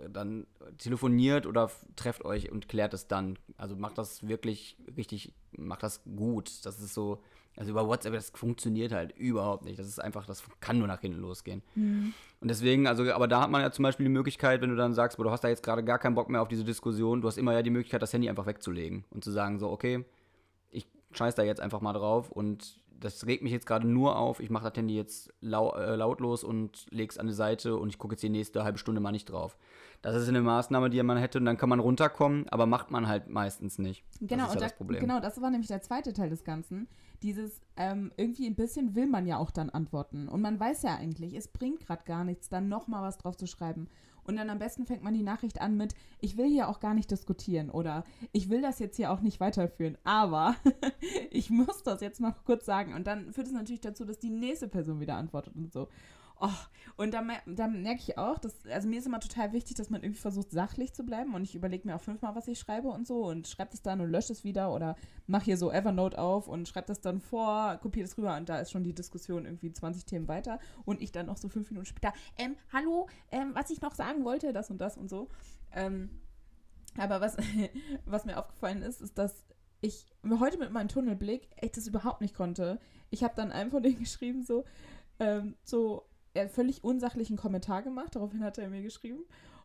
[0.09, 3.37] dann telefoniert oder trefft euch und klärt es dann.
[3.57, 6.65] Also macht das wirklich richtig, macht das gut.
[6.65, 7.21] Das ist so,
[7.57, 9.77] also über WhatsApp, das funktioniert halt überhaupt nicht.
[9.77, 11.61] Das ist einfach, das kann nur nach hinten losgehen.
[11.75, 12.13] Mhm.
[12.39, 14.93] Und deswegen, also, aber da hat man ja zum Beispiel die Möglichkeit, wenn du dann
[14.93, 17.27] sagst, boah, du hast da jetzt gerade gar keinen Bock mehr auf diese Diskussion, du
[17.27, 20.05] hast immer ja die Möglichkeit, das Handy einfach wegzulegen und zu sagen, so, okay,
[20.71, 24.39] ich scheiß da jetzt einfach mal drauf und das regt mich jetzt gerade nur auf.
[24.39, 27.89] Ich mache das Handy jetzt lau äh, lautlos und lege es an die Seite und
[27.89, 29.57] ich gucke jetzt die nächste halbe Stunde mal nicht drauf.
[30.01, 33.07] Das ist eine Maßnahme, die man hätte und dann kann man runterkommen, aber macht man
[33.07, 34.03] halt meistens nicht.
[34.19, 34.99] Genau, das ist ja das Problem.
[35.01, 36.87] genau, das war nämlich der zweite Teil des Ganzen.
[37.21, 40.27] Dieses, ähm, irgendwie ein bisschen will man ja auch dann antworten.
[40.27, 43.45] Und man weiß ja eigentlich, es bringt gerade gar nichts, dann nochmal was drauf zu
[43.45, 43.89] schreiben.
[44.25, 46.93] Und dann am besten fängt man die Nachricht an mit, ich will hier auch gar
[46.93, 50.55] nicht diskutieren oder ich will das jetzt hier auch nicht weiterführen, aber
[51.31, 52.93] ich muss das jetzt noch kurz sagen.
[52.93, 55.87] Und dann führt es natürlich dazu, dass die nächste Person wieder antwortet und so.
[56.43, 56.49] Oh,
[56.97, 60.01] und da, da merke ich auch, dass, also mir ist immer total wichtig, dass man
[60.01, 63.05] irgendwie versucht, sachlich zu bleiben und ich überlege mir auch fünfmal, was ich schreibe und
[63.05, 64.95] so und schreibe das dann und lösche es wieder oder
[65.27, 68.57] mache hier so Evernote auf und schreibe das dann vor, kopiere das rüber und da
[68.59, 71.85] ist schon die Diskussion irgendwie 20 Themen weiter und ich dann noch so fünf Minuten
[71.85, 75.29] später, ähm, hallo, ähm, was ich noch sagen wollte, das und das und so.
[75.71, 76.09] Ähm,
[76.97, 77.37] Aber was,
[78.05, 79.45] was mir aufgefallen ist, ist, dass
[79.81, 80.07] ich
[80.39, 82.79] heute mit meinem Tunnelblick echt das überhaupt nicht konnte.
[83.09, 84.65] Ich habe dann einem von denen geschrieben, so,
[85.19, 88.15] ähm, so er völlig unsachlichen Kommentar gemacht.
[88.15, 89.23] Daraufhin hat er mir geschrieben.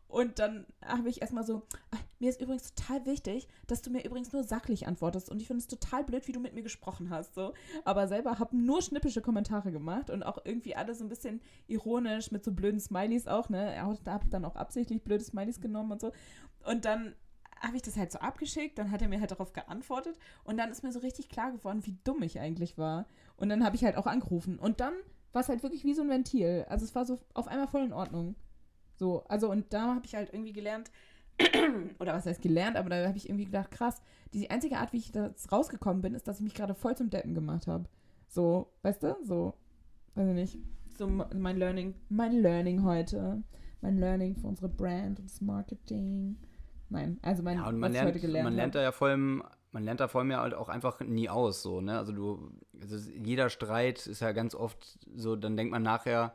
[0.09, 4.05] Und dann habe ich erstmal so, ach, mir ist übrigens total wichtig, dass du mir
[4.05, 5.29] übrigens nur sachlich antwortest.
[5.31, 7.35] Und ich finde es total blöd, wie du mit mir gesprochen hast.
[7.35, 7.53] So.
[7.85, 12.31] Aber selber habe nur schnippische Kommentare gemacht und auch irgendwie alles so ein bisschen ironisch
[12.31, 13.75] mit so blöden Smileys auch, ne?
[13.75, 16.13] Er hat dann auch absichtlich blöde Smileys genommen und so.
[16.65, 17.15] Und dann
[17.61, 20.71] habe ich das halt so abgeschickt, dann hat er mir halt darauf geantwortet und dann
[20.71, 23.07] ist mir so richtig klar geworden, wie dumm ich eigentlich war.
[23.37, 24.59] Und dann habe ich halt auch angerufen.
[24.59, 24.93] Und dann
[25.37, 26.65] war es halt wirklich wie so ein Ventil.
[26.71, 28.37] Also es war so auf einmal voll in Ordnung.
[28.95, 30.91] So, also und da habe ich halt irgendwie gelernt,
[32.01, 34.01] oder was heißt gelernt, aber da habe ich irgendwie gedacht, krass,
[34.33, 37.11] die einzige Art, wie ich da rausgekommen bin, ist, dass ich mich gerade voll zum
[37.11, 37.85] Deppen gemacht habe.
[38.29, 39.15] So, weißt du?
[39.25, 39.53] So,
[40.15, 40.59] weiß ich nicht.
[40.97, 43.43] So mein Learning, mein Learning heute.
[43.83, 46.39] Mein Learning für unsere Brand und das Marketing.
[46.89, 48.91] Nein, also mein, ja, und man was lernt, ich heute gelernt man lernt da ja
[48.91, 51.99] vor allem, man lernt da vor allem ja halt auch einfach nie aus, so, ne?
[51.99, 52.51] Also du,
[52.81, 56.35] also jeder Streit ist ja ganz oft so, dann denkt man nachher,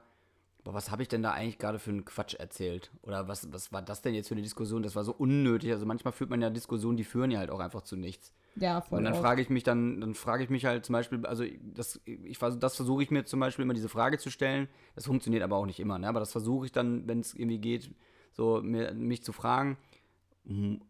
[0.63, 2.91] boah, was habe ich denn da eigentlich gerade für einen Quatsch erzählt?
[3.02, 4.84] Oder was, was war das denn jetzt für eine Diskussion?
[4.84, 5.72] Das war so unnötig.
[5.72, 8.34] Also manchmal führt man ja Diskussionen, die führen ja halt auch einfach zu nichts.
[8.56, 9.00] Ja, voll.
[9.00, 12.02] Und dann frage ich mich dann, dann frage ich mich halt zum Beispiel, also das,
[12.06, 14.67] ich das versuche ich mir zum Beispiel immer diese Frage zu stellen.
[14.96, 16.08] Das funktioniert aber auch nicht immer, ne?
[16.08, 17.94] Aber das versuche ich dann, wenn es irgendwie geht,
[18.34, 19.78] so mir, mich zu fragen,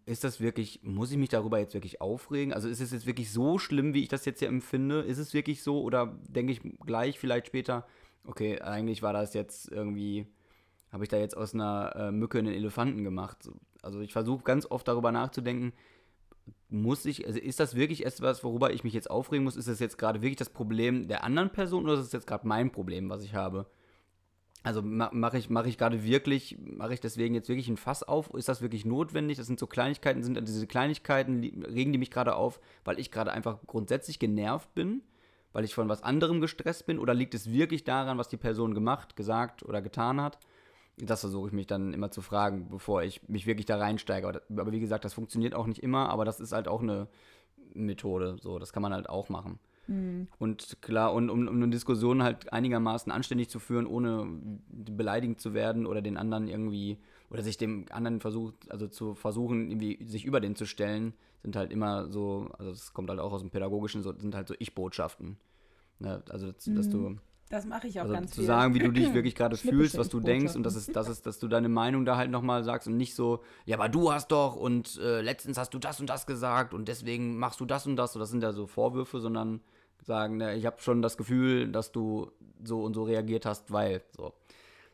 [0.06, 2.54] ist das wirklich, muss ich mich darüber jetzt wirklich aufregen?
[2.54, 5.02] Also ist es jetzt wirklich so schlimm, wie ich das jetzt hier empfinde?
[5.02, 5.82] Ist es wirklich so?
[5.82, 7.86] Oder denke ich gleich vielleicht später,
[8.26, 10.26] okay, eigentlich war das jetzt irgendwie,
[10.92, 13.44] habe ich da jetzt aus einer äh, Mücke einen Elefanten gemacht?
[13.44, 15.74] So, Also ich versuche ganz oft darüber nachzudenken,
[16.70, 19.58] muss ich, also ist das wirklich etwas, worüber ich mich jetzt aufregen muss?
[19.58, 22.48] Ist das jetzt gerade wirklich das Problem der anderen Person oder ist es jetzt gerade
[22.48, 23.68] mein Problem, was ich habe?
[24.64, 28.04] Also ma mache ich, mach ich gerade wirklich, mache ich deswegen jetzt wirklich ein Fass
[28.04, 28.32] auf?
[28.36, 29.38] Ist das wirklich notwendig?
[29.38, 33.32] Das sind so Kleinigkeiten, sind diese Kleinigkeiten, regen die mich gerade auf, weil ich gerade
[33.32, 35.02] einfach grundsätzlich genervt bin,
[35.52, 37.00] weil ich von was anderem gestresst bin?
[37.00, 40.38] Oder liegt es wirklich daran, was die Person gemacht, gesagt oder getan hat?
[40.98, 44.28] Das versuche ich mich dann immer zu fragen, bevor ich mich wirklich da reinsteige.
[44.28, 47.08] Aber, aber wie gesagt, das funktioniert auch nicht immer, aber das ist halt auch eine
[47.74, 48.38] Methode.
[48.40, 49.60] So, das kann man halt auch machen.
[50.40, 54.28] Und klar, und um, um eine Diskussion halt einigermaßen anständig zu führen, ohne
[54.70, 56.98] beleidigend zu werden oder den anderen irgendwie,
[57.30, 61.56] oder sich dem anderen versucht, also zu versuchen, irgendwie sich über den zu stellen, sind
[61.56, 64.56] halt immer so, also das kommt halt auch aus dem Pädagogischen, so, sind halt so
[64.60, 65.38] Ich-Botschaften.
[66.00, 66.22] Ne?
[66.30, 67.18] Also, dass, dass du,
[67.50, 68.46] Das mache ich auch also ganz zu viel.
[68.46, 71.26] sagen, wie du dich wirklich gerade fühlst, was du denkst und das ist, das ist,
[71.26, 74.32] dass du deine Meinung da halt nochmal sagst und nicht so, ja, aber du hast
[74.32, 77.88] doch und äh, letztens hast du das und das gesagt und deswegen machst du das
[77.88, 78.14] und das.
[78.14, 79.62] So, das sind ja so Vorwürfe, sondern
[80.02, 82.32] sagen, ne, ich habe schon das Gefühl, dass du
[82.64, 84.34] so und so reagiert hast, weil so.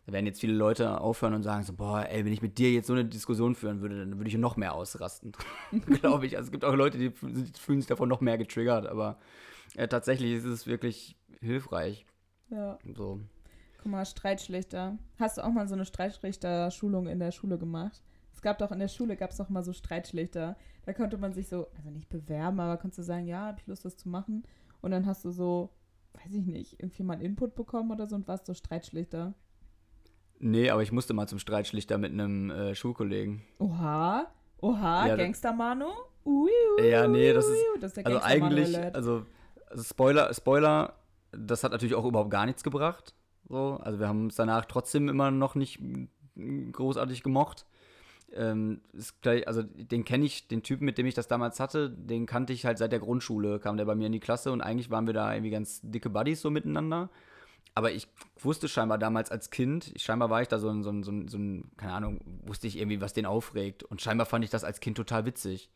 [0.06, 2.72] Da werden jetzt viele Leute aufhören und sagen so, boah, ey, wenn ich mit dir
[2.72, 5.34] jetzt so eine Diskussion führen würde, dann würde ich noch mehr ausrasten.
[5.86, 6.38] Glaube ich.
[6.38, 9.18] Also es gibt auch Leute, die fü- die fühlen sich davon noch mehr getriggert, aber
[9.76, 12.06] äh, tatsächlich ist es wirklich hilfreich.
[12.50, 12.80] Ja.
[12.96, 13.20] So.
[13.84, 14.98] Guck mal, Streitschlichter.
[15.20, 18.02] Hast du auch mal so eine Streitschlichter-Schulung in der Schule gemacht?
[18.34, 20.56] Es gab doch in der Schule, gab es doch mal so Streitschlichter.
[20.86, 23.68] Da konnte man sich so, also nicht bewerben, aber konntest du sagen, ja, hab ich
[23.68, 24.44] Lust, das zu machen.
[24.82, 25.70] Und dann hast du so,
[26.14, 29.34] weiß ich nicht, irgendwie mal einen Input bekommen oder so und warst so Streitschlichter.
[30.40, 33.42] Nee, aber ich musste mal zum Streitschlichter mit einem äh, Schulkollegen.
[33.60, 34.28] Oha,
[34.62, 35.16] oha, Ja,
[36.26, 36.52] ui,
[36.90, 39.26] Ja, nee, das ist- das ist der Also eigentlich, also,
[39.70, 40.94] also Spoiler, Spoiler,
[41.32, 43.16] das hat natürlich auch überhaupt gar nichts gebracht.
[43.50, 47.66] So, also wir haben uns danach trotzdem immer noch nicht mm, großartig gemocht.
[48.34, 51.90] Ähm, ist gleich, also den kenne ich, den Typen, mit dem ich das damals hatte,
[51.90, 54.62] den kannte ich halt seit der Grundschule, kam der bei mir in die Klasse und
[54.62, 57.10] eigentlich waren wir da irgendwie ganz dicke Buddies so miteinander.
[57.74, 58.08] Aber ich
[58.40, 61.28] wusste scheinbar damals als Kind, scheinbar war ich da so ein, so, ein, so, ein,
[61.28, 63.84] so ein, keine Ahnung, wusste ich irgendwie, was den aufregt.
[63.84, 65.70] Und scheinbar fand ich das als Kind total witzig.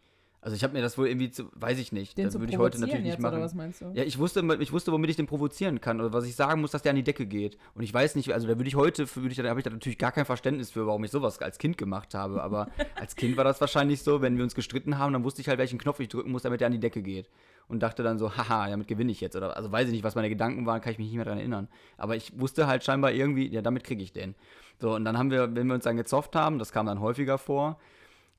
[0.43, 2.57] Also ich habe mir das wohl irgendwie, zu, weiß ich nicht, Den das würde ich
[2.57, 3.35] heute natürlich nicht machen.
[3.35, 3.91] oder was meinst du?
[3.93, 6.71] Ja, ich wusste, ich wusste, womit ich den provozieren kann oder was ich sagen muss,
[6.71, 7.59] dass der an die Decke geht.
[7.75, 9.69] Und ich weiß nicht, also da würde ich heute, würde ich, da habe ich da
[9.69, 12.41] natürlich gar kein Verständnis für, warum ich sowas als Kind gemacht habe.
[12.41, 15.47] Aber als Kind war das wahrscheinlich so, wenn wir uns gestritten haben, dann wusste ich
[15.47, 17.29] halt, welchen Knopf ich drücken muss, damit der an die Decke geht.
[17.67, 19.35] Und dachte dann so, haha, damit gewinne ich jetzt.
[19.35, 21.37] Oder also weiß ich nicht, was meine Gedanken waren, kann ich mich nicht mehr daran
[21.39, 21.67] erinnern.
[21.97, 24.33] Aber ich wusste halt scheinbar irgendwie, ja, damit kriege ich den.
[24.79, 27.37] So, und dann haben wir, wenn wir uns dann gezofft haben, das kam dann häufiger
[27.37, 27.77] vor,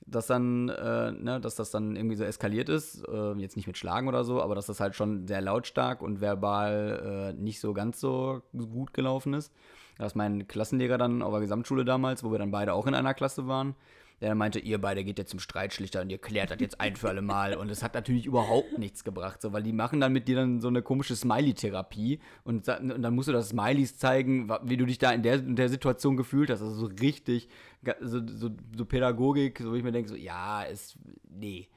[0.05, 3.77] dass dann, äh, ne, dass das dann irgendwie so eskaliert ist, äh, jetzt nicht mit
[3.77, 7.73] Schlagen oder so, aber dass das halt schon sehr lautstark und verbal äh, nicht so
[7.73, 9.53] ganz so gut gelaufen ist.
[9.97, 12.95] Da ist mein Klassenlehrer dann auf der Gesamtschule damals, wo wir dann beide auch in
[12.95, 13.75] einer Klasse waren,
[14.21, 16.95] der dann meinte, ihr beide geht jetzt zum Streitschlichter und ihr klärt das jetzt ein
[16.95, 17.55] für alle Mal.
[17.55, 20.61] Und es hat natürlich überhaupt nichts gebracht, so, weil die machen dann mit dir dann
[20.61, 24.97] so eine komische Smiley-Therapie und, und, dann musst du das Smileys zeigen, wie du dich
[24.97, 26.61] da in der, in der Situation gefühlt hast.
[26.61, 27.49] Also so richtig,
[28.01, 30.97] so, so, so Pädagogik, so wo ich mir denke, so, ja, ist,
[31.29, 31.67] nee.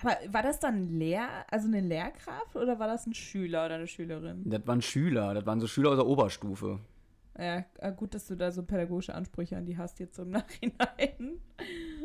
[0.00, 3.86] Aber war das dann Lehr, also eine Lehrkraft oder war das ein Schüler oder eine
[3.86, 4.42] Schülerin?
[4.44, 6.80] Das waren Schüler, das waren so Schüler aus der Oberstufe.
[7.38, 10.30] Ja, äh, gut, dass du da so pädagogische Ansprüche an die hast jetzt so im
[10.32, 11.40] Nachhinein.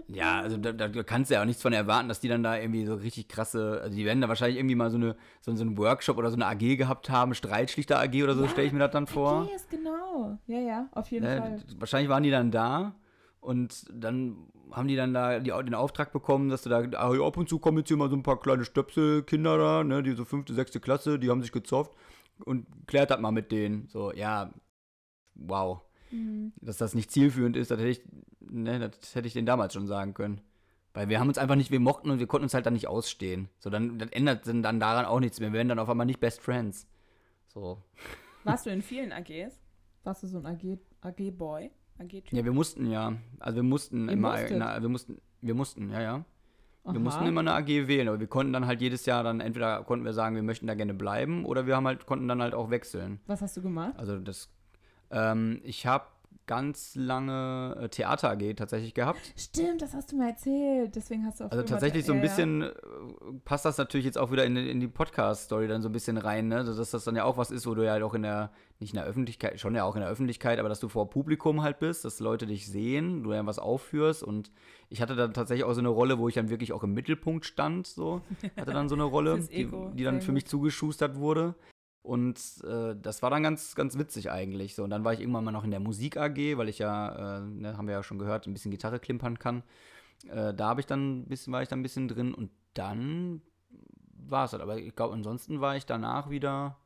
[0.08, 2.58] Ja, also da, da kannst du ja auch nichts von erwarten, dass die dann da
[2.58, 5.64] irgendwie so richtig krasse, also die werden da wahrscheinlich irgendwie mal so, eine, so, so
[5.64, 8.74] einen Workshop oder so eine AG gehabt haben, Streitschlichter AG oder so, ja, stelle ich
[8.74, 9.42] mir das dann vor.
[9.42, 11.60] AG ist genau, ja, ja, auf jeden ne, Fall.
[11.78, 12.96] Wahrscheinlich waren die dann da
[13.42, 17.38] und dann haben die dann da die, den Auftrag bekommen, dass du da, ah, ab
[17.38, 20.24] und zu kommen jetzt hier mal so ein paar kleine Stöpselkinder da, ne, die so
[20.24, 21.92] fünfte, sechste Klasse, die haben sich gezofft
[22.46, 23.88] und klärt das mal mit denen.
[23.88, 24.54] So, ja,
[25.40, 25.82] wow.
[26.12, 26.54] Mhm.
[26.62, 28.02] Dass das nicht zielführend ist, das hätte ich,
[28.40, 30.42] ne, das hätte ich denen damals schon sagen können.
[30.94, 32.88] Weil wir haben uns einfach nicht, wir mochten und wir konnten uns halt dann nicht
[32.88, 33.50] ausstehen.
[33.60, 35.50] So, dann das ändert dann daran auch nichts mehr.
[35.50, 36.88] Wir werden dann auf einmal nicht Best Friends.
[37.48, 37.84] So.
[38.44, 39.62] Warst du in vielen AGs?
[40.04, 41.70] Warst du so ein AG, AG-Boy?
[42.00, 43.14] AG ja, wir mussten ja.
[43.40, 46.26] Also wir mussten Ihr immer, na, wir mussten, wir mussten, ja, ja.
[46.84, 46.94] Aha.
[46.94, 49.84] Wir mussten immer eine AG wählen, aber wir konnten dann halt jedes Jahr dann entweder
[49.84, 52.54] konnten wir sagen, wir möchten da gerne bleiben oder wir haben halt, konnten dann halt
[52.54, 53.20] auch wechseln.
[53.28, 53.94] Was hast du gemacht?
[53.98, 54.50] Also das
[55.12, 56.06] ähm, ich habe
[56.48, 59.20] ganz lange äh, Theater AG tatsächlich gehabt.
[59.36, 60.96] Stimmt, das hast du mir erzählt.
[60.96, 62.70] Deswegen hast du auch Also tatsächlich so ein bisschen ja.
[62.70, 62.74] Äh,
[63.44, 66.48] passt das natürlich jetzt auch wieder in, in die Podcast-Story dann so ein bisschen rein,
[66.48, 66.64] ne?
[66.64, 68.94] Dass das dann ja auch was ist, wo du ja halt auch in der, nicht
[68.94, 71.80] in der Öffentlichkeit, schon ja auch in der Öffentlichkeit, aber dass du vor Publikum halt
[71.80, 74.50] bist, dass Leute dich sehen, du ja was aufführst und
[74.90, 77.46] ich hatte dann tatsächlich auch so eine Rolle, wo ich dann wirklich auch im Mittelpunkt
[77.46, 78.22] stand, so.
[78.58, 81.56] Hatte dann so eine Rolle, die, die dann für mich zugeschustert wurde.
[82.08, 84.76] Und äh, das war dann ganz, ganz witzig eigentlich.
[84.76, 87.40] So, und dann war ich irgendwann mal noch in der Musik AG, weil ich ja,
[87.40, 89.62] äh, ne, haben wir ja schon gehört, ein bisschen Gitarre klimpern kann.
[90.30, 93.42] Äh, da habe ich dann bisschen, war ich dann ein bisschen drin und dann
[94.14, 94.62] war es halt.
[94.62, 96.78] Aber ich glaube, ansonsten war ich danach wieder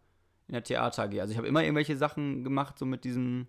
[0.48, 1.20] in der Theater AG.
[1.20, 3.46] Also ich habe immer irgendwelche Sachen gemacht, so mit diesem,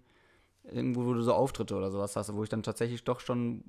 [0.65, 3.65] irgendwo, wo du so Auftritte oder sowas hast, wo ich dann tatsächlich doch schon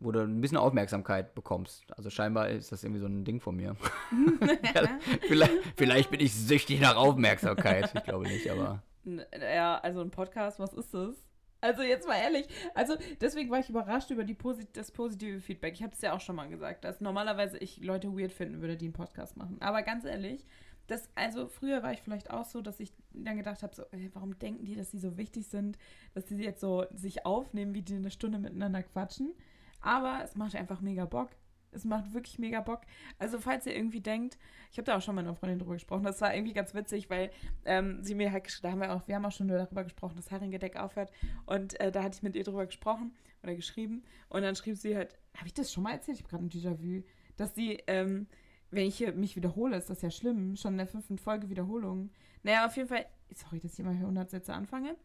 [0.00, 1.84] wo du ein bisschen Aufmerksamkeit bekommst.
[1.96, 3.76] Also scheinbar ist das irgendwie so ein Ding von mir.
[5.28, 7.92] vielleicht, vielleicht bin ich süchtig nach Aufmerksamkeit.
[7.94, 8.82] Ich glaube nicht, aber.
[9.04, 11.16] Ja, also ein Podcast, was ist das?
[11.62, 15.74] Also jetzt mal ehrlich, also deswegen war ich überrascht über die Posit das positive Feedback.
[15.74, 18.78] Ich habe es ja auch schon mal gesagt, dass normalerweise ich Leute weird finden würde,
[18.78, 19.58] die einen Podcast machen.
[19.60, 20.46] Aber ganz ehrlich,
[20.86, 24.10] das, also früher war ich vielleicht auch so, dass ich dann gedacht habe, so, ey,
[24.14, 25.76] warum denken die, dass sie so wichtig sind,
[26.14, 29.32] dass sie jetzt so sich aufnehmen, wie die eine Stunde miteinander quatschen.
[29.80, 31.30] Aber es macht einfach mega Bock.
[31.72, 32.80] Es macht wirklich mega Bock.
[33.18, 34.38] Also, falls ihr irgendwie denkt,
[34.72, 37.10] ich habe da auch schon mit einer Freundin drüber gesprochen, das war irgendwie ganz witzig,
[37.10, 37.30] weil
[37.64, 40.16] ähm, sie mir halt geschrieben, da haben wir auch, wir haben auch schon darüber gesprochen,
[40.16, 41.12] dass Herringedeck aufhört.
[41.46, 44.02] Und äh, da hatte ich mit ihr drüber gesprochen oder geschrieben.
[44.28, 46.18] Und dann schrieb sie halt, habe ich das schon mal erzählt?
[46.18, 47.04] Ich habe gerade ein Déjà-vu,
[47.36, 48.26] dass sie, ähm,
[48.70, 50.56] wenn ich hier mich wiederhole, ist das ja schlimm.
[50.56, 52.10] Schon in der fünften Folge Wiederholung.
[52.42, 54.96] Naja, auf jeden Fall, sorry, dass ich immer 100 Sätze anfange.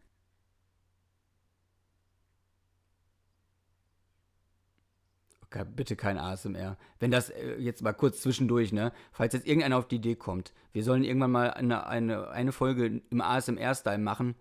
[5.50, 6.76] Bitte kein ASMR.
[6.98, 8.92] Wenn das äh, jetzt mal kurz zwischendurch, ne?
[9.12, 13.00] Falls jetzt irgendeiner auf die Idee kommt, wir sollen irgendwann mal eine, eine, eine Folge
[13.10, 14.34] im ASMR-Style machen,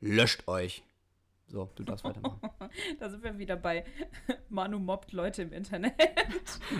[0.00, 0.84] löscht euch.
[1.46, 2.40] So, du darfst weitermachen.
[2.98, 3.84] da sind wir wieder bei
[4.48, 5.94] Manu mobbt Leute im Internet.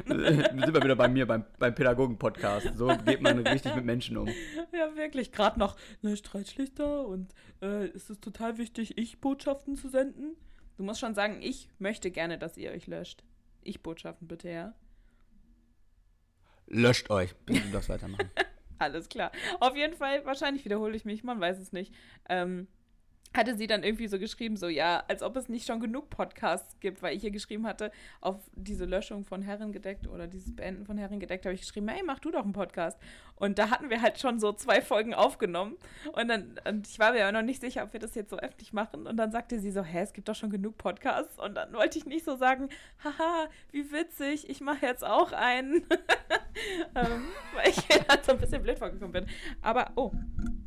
[0.07, 2.73] da sind wir wieder bei mir, beim, beim Pädagogen-Podcast.
[2.75, 4.29] So geht man richtig mit Menschen um.
[4.73, 5.33] Ja, wirklich.
[5.33, 10.37] Gerade noch ne, Streitschlichter und äh, ist es total wichtig, ich Botschaften zu senden?
[10.77, 13.23] Du musst schon sagen, ich möchte gerne, dass ihr euch löscht.
[13.64, 14.74] Ich-Botschaften bitte, ja?
[16.66, 17.35] Löscht euch.
[17.46, 18.31] Bitte du darfst weitermachen.
[18.79, 19.31] Alles klar.
[19.61, 21.94] Auf jeden Fall, wahrscheinlich wiederhole ich mich, man weiß es nicht.
[22.29, 22.68] Ähm,
[23.35, 26.79] hatte sie dann irgendwie so geschrieben, so ja, als ob es nicht schon genug Podcasts
[26.81, 30.87] gibt, weil ich hier geschrieben hatte, auf diese Löschung von Herren gedeckt oder dieses Beenden
[30.87, 32.99] von Herren gedeckt, habe ich geschrieben, hey, mach du doch einen Podcast.
[33.37, 35.77] Und da hatten wir halt schon so zwei Folgen aufgenommen.
[36.12, 38.38] Und dann, und ich war mir ja noch nicht sicher, ob wir das jetzt so
[38.38, 39.07] öffentlich machen.
[39.07, 41.38] Und dann sagte sie so, hä, es gibt doch schon genug Podcasts.
[41.38, 42.68] Und dann wollte ich nicht so sagen,
[43.03, 45.75] haha, wie witzig, ich mache jetzt auch einen.
[46.94, 49.27] ähm, weil ich dann so ein bisschen blöd vorgekommen bin.
[49.62, 50.12] Aber, oh,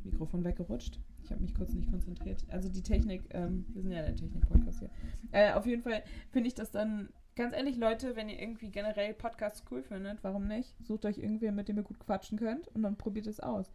[0.04, 1.00] Mikrofon weggerutscht.
[1.28, 2.46] Ich habe mich kurz nicht konzentriert.
[2.48, 4.90] Also die Technik, ähm, wir sind ja der Technik-Podcast hier.
[5.34, 9.14] Äh, auf jeden Fall finde ich das dann, ganz ehrlich, Leute, wenn ihr irgendwie generell
[9.14, 10.74] Podcasts cool findet, warum nicht?
[10.86, 13.74] Sucht euch irgendwen, mit dem ihr gut quatschen könnt und dann probiert es aus.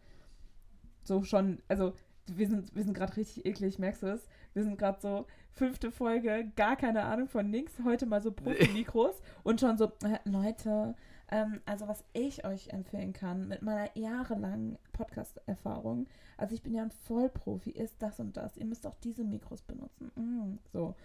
[1.03, 1.93] So schon, also
[2.25, 4.27] wir sind, wir sind gerade richtig eklig, merkst du es?
[4.53, 9.21] Wir sind gerade so fünfte Folge, gar keine Ahnung von nix, heute mal so Profi-Mikros
[9.43, 10.95] und schon so, äh, Leute,
[11.33, 16.05] ähm, also was ich euch empfehlen kann mit meiner jahrelangen Podcast-Erfahrung,
[16.37, 18.55] also ich bin ja ein Vollprofi, ist das und das.
[18.55, 20.11] Ihr müsst auch diese Mikros benutzen.
[20.15, 20.95] Mm, so.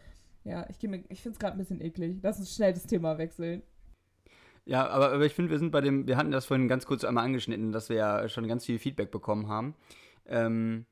[0.45, 2.19] Ja, ich, ich finde es gerade ein bisschen eklig.
[2.23, 3.63] Lass uns schnell das Thema wechseln.
[4.67, 7.05] Ja, aber, aber ich finde, wir sind bei dem, wir hatten das vorhin ganz kurz
[7.05, 9.75] einmal angeschnitten, dass wir ja schon ganz viel Feedback bekommen haben.
[10.27, 10.85] Ähm,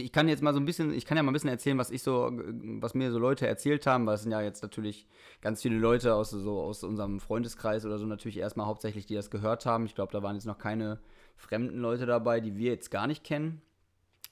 [0.00, 1.90] ich kann jetzt mal so ein bisschen, ich kann ja mal ein bisschen erzählen, was
[1.90, 5.06] ich so, was mir so Leute erzählt haben, weil es sind ja jetzt natürlich
[5.40, 9.30] ganz viele Leute aus so aus unserem Freundeskreis oder so natürlich erstmal hauptsächlich, die das
[9.30, 9.86] gehört haben.
[9.86, 11.00] Ich glaube, da waren jetzt noch keine
[11.36, 13.60] fremden Leute dabei, die wir jetzt gar nicht kennen.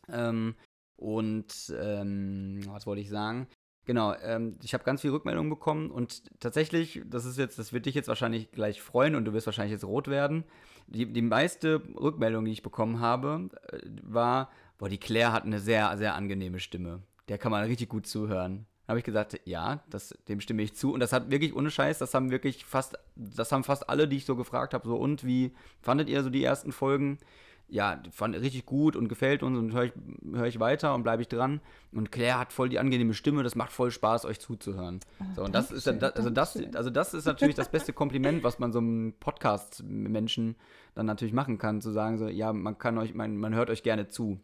[0.08, 0.54] Ähm,
[0.96, 3.48] und ähm, was wollte ich sagen?
[3.86, 7.86] Genau, ähm, ich habe ganz viel Rückmeldungen bekommen und tatsächlich, das ist jetzt, das wird
[7.86, 10.44] dich jetzt wahrscheinlich gleich freuen und du wirst wahrscheinlich jetzt rot werden.
[10.86, 15.60] Die, die meiste Rückmeldung, die ich bekommen habe, äh, war, boah, die Claire hat eine
[15.60, 17.02] sehr, sehr angenehme Stimme.
[17.28, 18.66] Der kann man richtig gut zuhören.
[18.86, 20.92] Da habe ich gesagt, ja, das, dem stimme ich zu.
[20.94, 24.16] Und das hat wirklich ohne Scheiß, das haben wirklich fast, das haben fast alle, die
[24.16, 27.18] ich so gefragt habe, so und wie fandet ihr so die ersten Folgen?
[27.68, 29.92] Ja, fand richtig gut und gefällt uns und höre ich,
[30.32, 31.60] hör ich weiter und bleibe ich dran.
[31.92, 34.98] Und Claire hat voll die angenehme Stimme, das macht voll Spaß, euch zuzuhören.
[35.20, 38.42] Ah, So, und das ist das, also, das, also das ist natürlich das beste Kompliment,
[38.42, 40.56] was man so einem Podcast-Menschen
[40.94, 43.84] dann natürlich machen kann, zu sagen, so, ja, man kann euch, man, man hört euch
[43.84, 44.40] gerne zu.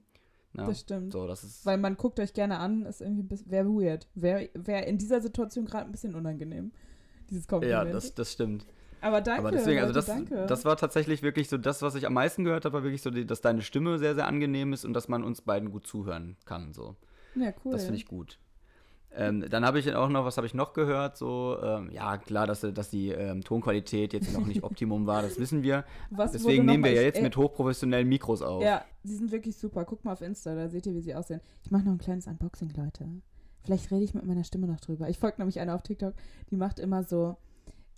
[0.56, 1.12] Ja, Das stimmt.
[1.12, 1.66] So, das ist.
[1.66, 4.08] Weil man guckt euch gerne an, ist irgendwie ein bisschen, wäre weird.
[4.14, 6.72] Wäre wär in dieser Situation gerade ein bisschen unangenehm.
[7.30, 7.88] Dieses Kompliment.
[7.88, 8.64] Ja, das, das stimmt.
[9.00, 10.46] aber danke, Aber deswegen, also das, danke.
[10.46, 13.10] das war tatsächlich wirklich so das, was ich am meisten gehört habe, war wirklich so,
[13.10, 16.72] dass deine Stimme sehr, sehr angenehm ist und dass man uns beiden gut zuhören kann.
[16.72, 16.96] So.
[17.34, 17.72] ja, cool.
[17.72, 18.38] Das finde ich gut.
[19.14, 21.16] Ähm, dann habe ich auch noch, was habe ich noch gehört?
[21.16, 25.38] So, ähm, ja, klar, dass, dass die ähm, Tonqualität jetzt noch nicht Optimum war, das
[25.38, 25.84] wissen wir.
[26.10, 28.62] Was Deswegen nehmen wir ja jetzt ich- mit hochprofessionellen Mikros auf.
[28.62, 29.84] Ja, sie sind wirklich super.
[29.84, 31.40] Guckt mal auf Insta, da seht ihr, wie sie aussehen.
[31.62, 33.06] Ich mache noch ein kleines Unboxing, Leute.
[33.64, 35.08] Vielleicht rede ich mit meiner Stimme noch drüber.
[35.08, 36.14] Ich folge nämlich einer auf TikTok,
[36.50, 37.36] die macht immer so.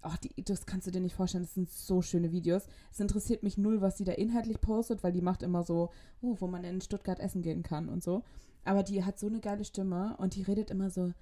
[0.00, 2.68] Ach, die, das kannst du dir nicht vorstellen, das sind so schöne Videos.
[2.92, 5.90] Es interessiert mich null, was sie da inhaltlich postet, weil die macht immer so,
[6.20, 8.22] oh, wo man in Stuttgart essen gehen kann und so.
[8.64, 11.12] Aber die hat so eine geile Stimme und die redet immer so,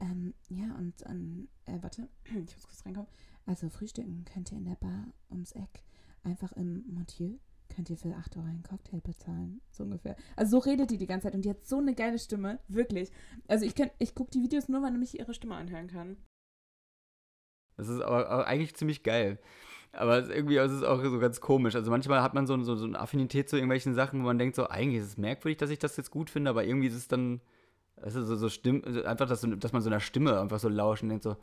[0.00, 3.10] ähm, ja, und dann, äh, warte, ich muss kurz reinkommen.
[3.46, 5.82] Also frühstücken könnt ihr in der Bar ums Eck,
[6.22, 7.38] einfach im Montieu
[7.74, 10.16] könnt ihr für 8 Euro einen Cocktail bezahlen, so ungefähr.
[10.36, 13.10] Also so redet die die ganze Zeit und die hat so eine geile Stimme, wirklich.
[13.48, 16.16] Also ich, ich gucke die Videos nur, weil ich ihre Stimme anhören kann.
[17.76, 19.38] Das ist aber, aber eigentlich ziemlich geil.
[19.92, 21.74] Aber es ist irgendwie es auch so ganz komisch.
[21.74, 24.56] Also manchmal hat man so, so, so eine Affinität zu irgendwelchen Sachen, wo man denkt
[24.56, 27.08] so, eigentlich ist es merkwürdig, dass ich das jetzt gut finde, aber irgendwie ist es
[27.08, 27.40] dann,
[27.96, 31.02] es ist so, so Stimm, einfach, dass, dass man so einer Stimme einfach so lauscht
[31.02, 31.36] und denkt so,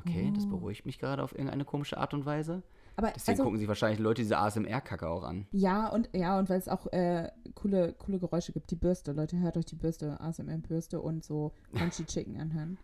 [0.00, 0.48] okay, das Oh.
[0.48, 2.62] beruhigt mich gerade auf irgendeine komische Art und Weise.
[2.96, 5.46] Aber Deswegen also, gucken sich wahrscheinlich Leute diese ASMR-Kacke auch an.
[5.52, 9.38] ja und ja und weil es auch äh, coole coole Geräusche gibt, die Bürste, Leute,
[9.38, 12.78] hört euch die Bürste, ASMR Bürste und so Crunchy Chicken anhören.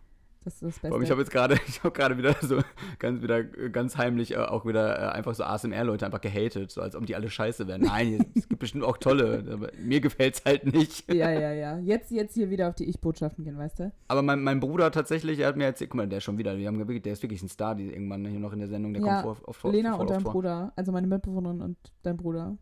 [0.48, 1.04] Das ist das Vor Beste.
[1.04, 2.60] ich habe jetzt gerade, ich habe gerade wieder so
[2.98, 6.96] ganz wieder ganz heimlich äh, auch wieder äh, einfach so ASMR-Leute einfach gehatet, so als
[6.96, 7.82] ob die alle scheiße wären.
[7.82, 11.12] Nein, es gibt bestimmt auch tolle, aber mir gefällt's halt nicht.
[11.12, 11.78] ja, ja, ja.
[11.80, 13.92] Jetzt, jetzt hier wieder auf die Ich-Botschaften gehen, weißt du?
[14.08, 16.56] Aber mein, mein Bruder tatsächlich, er hat mir erzählt, guck mal, der ist schon wieder,
[16.56, 19.02] wir haben der ist wirklich ein Star, die irgendwann hier noch in der Sendung, der
[19.02, 20.32] Ja, kommt vor, oft vor, Lena voll und dein vor.
[20.32, 22.56] Bruder, also meine Mitbewohnerin und dein Bruder.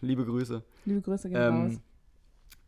[0.00, 0.64] Liebe Grüße.
[0.84, 1.80] Liebe Grüße gehen raus.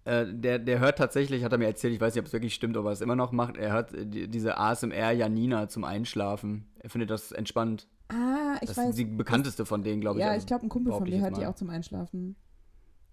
[0.05, 2.55] Äh, der, der hört tatsächlich, hat er mir erzählt, ich weiß nicht, ob es wirklich
[2.55, 5.85] stimmt, ob er es immer noch macht, er hört äh, die, diese ASMR Janina zum
[5.85, 6.67] Einschlafen.
[6.81, 7.87] Er findet das entspannt.
[8.09, 8.91] Ah, ich das weiß.
[8.91, 10.25] ist die bekannteste von denen, glaube ich.
[10.25, 11.47] ja, also ich glaube, ein Kumpel von mir hört die mal.
[11.49, 12.37] auch zum Einschlafen.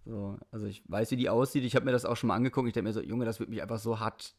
[0.06, 1.63] So, also ich weiß, wie die aussieht.
[1.63, 2.67] Ich habe mir das auch schon mal angeguckt.
[2.67, 4.34] Ich denke mir so, Junge, das wird mich einfach so hart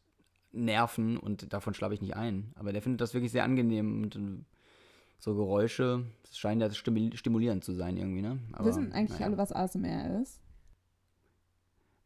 [0.52, 2.52] nerven und davon schlafe ich nicht ein.
[2.56, 4.44] Aber der findet das wirklich sehr angenehm und äh,
[5.18, 8.38] so Geräusche, das scheint ja stimu- stimulierend zu sein irgendwie, ne?
[8.52, 9.26] Aber, Wissen eigentlich naja.
[9.26, 10.40] alle, was ASMR ist?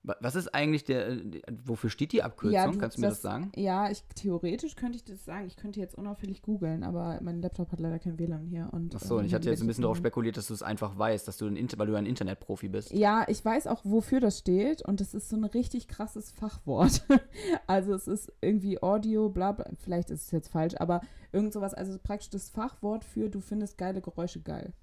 [0.06, 2.52] Wa- Was ist eigentlich der, äh, wofür steht die Abkürzung?
[2.54, 3.50] Ja, du- Kannst du mir das- das sagen?
[3.56, 5.46] Ja, ich theoretisch könnte ich das sagen.
[5.46, 8.68] Ich könnte jetzt unauffällig googeln, aber mein Laptop hat leider kein WLAN hier.
[8.72, 10.62] Und, Ach so, und ähm, ich hatte jetzt ein bisschen darauf spekuliert, dass du es
[10.62, 12.92] einfach weißt, dass du ein, weil du ein Internetprofi bist.
[12.92, 17.02] Ja, ich weiß auch, wofür das steht und das ist so ein richtig krasses Fachwort.
[17.66, 21.00] also es ist irgendwie Audio, bla bla, vielleicht ist es jetzt falsch, aber
[21.32, 24.74] irgend sowas, also praktisch das Fachwort für du findest geile Geräusche geil.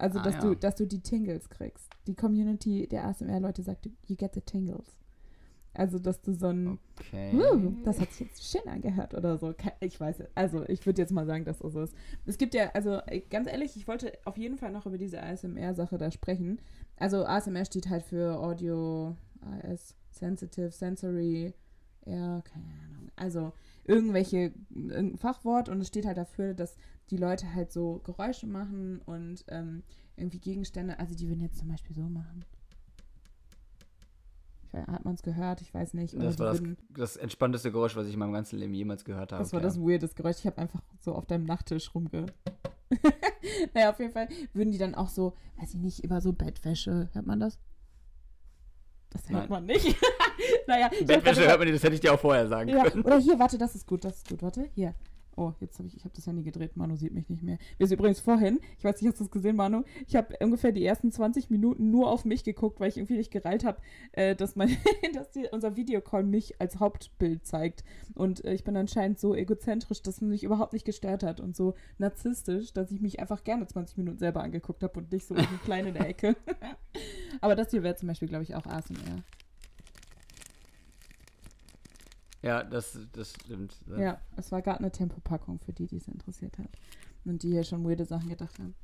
[0.00, 0.40] Also, Ah, dass, ja.
[0.40, 1.88] du, dass du die Tingles kriegst.
[2.06, 4.96] Die Community der ASMR-Leute sagt, you get the tingles.
[5.72, 7.32] Also, dass du so ein, Okay.
[7.34, 9.54] Uh, das hat sich jetzt schön angehört oder so.
[9.80, 11.94] Ich weiß, also ich würde jetzt mal sagen, dass das so ist.
[12.26, 15.22] Es gibt ja, also äh, ganz ehrlich, ich wollte auf jeden Fall noch über diese
[15.22, 16.60] ASMR-Sache da sprechen.
[16.96, 19.16] Also ASMR steht halt für Audio,
[19.62, 21.54] AS, Sensitive, Sensory,
[22.04, 23.10] ja, keine Ahnung.
[23.16, 23.52] Also
[23.84, 26.76] irgendwelche, irgendein Fachwort und es steht halt dafür, dass
[27.10, 29.82] die Leute halt so Geräusche machen und ähm,
[30.16, 32.44] irgendwie Gegenstände, also die würden jetzt zum Beispiel so machen.
[34.72, 35.60] Weiß, hat man es gehört?
[35.62, 36.14] Ich weiß nicht.
[36.14, 39.32] Oder Das war das, das entspannteste Geräusch, was ich in meinem ganzen Leben jemals gehört
[39.32, 39.42] habe.
[39.42, 39.66] das war ja.
[39.66, 40.36] das weirdest Geräusch.
[40.38, 42.26] Ich habe einfach so auf deinem Nachttisch rumge.
[43.74, 47.08] naja, auf jeden Fall würden die dann auch so, weiß ich nicht, über so Bettwäsche.
[47.12, 47.58] Hört man das?
[49.10, 49.48] Das hört Nein.
[49.50, 49.96] man nicht.
[50.68, 53.02] naja, Bettwäsche hört man nicht, das hätte ich dir auch vorher sagen Ja, können.
[53.02, 54.94] oder hier, warte, das ist gut, das ist gut, warte, hier.
[55.40, 57.56] Oh, jetzt habe ich, ich habe das Handy gedreht, Manu sieht mich nicht mehr.
[57.78, 59.84] Wir sind übrigens vorhin, ich weiß nicht, hast du es gesehen, Manu?
[60.06, 63.30] Ich habe ungefähr die ersten 20 Minuten nur auf mich geguckt, weil ich irgendwie nicht
[63.30, 63.80] gereilt habe,
[64.12, 64.76] äh, dass, mein,
[65.14, 67.84] dass die, unser Videocall mich als Hauptbild zeigt.
[68.14, 71.56] Und äh, ich bin anscheinend so egozentrisch, dass es mich überhaupt nicht gestört hat und
[71.56, 75.34] so narzisstisch, dass ich mich einfach gerne 20 Minuten selber angeguckt habe und nicht so
[75.64, 76.36] klein in der Ecke.
[77.40, 79.22] Aber das hier wäre zum Beispiel, glaube ich, auch ASMR.
[82.42, 83.76] Ja, das, das stimmt.
[83.98, 86.68] Ja, es war gerade eine Tempopackung für die, die es interessiert hat.
[87.24, 88.74] Und die hier schon weirde Sachen gedacht haben.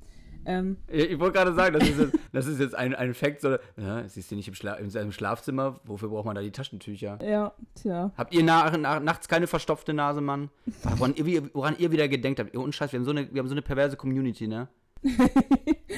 [0.44, 3.40] Ähm, Ich, ich wollte gerade sagen, das ist jetzt, das ist jetzt ein, ein Fact,
[3.40, 6.42] so, ja, es ist hier nicht im, Schla in seinem Schlafzimmer, wofür braucht man da
[6.42, 7.18] die Taschentücher?
[7.22, 8.12] ja, tja.
[8.16, 10.50] Habt ihr nach, nach, nachts keine verstopfte Nase, Mann?
[10.96, 12.54] Woran ihr, woran ihr wieder gedenkt habt?
[12.54, 14.68] Ihr Unscheiß, wir haben so eine, wir haben so eine perverse Community, ne?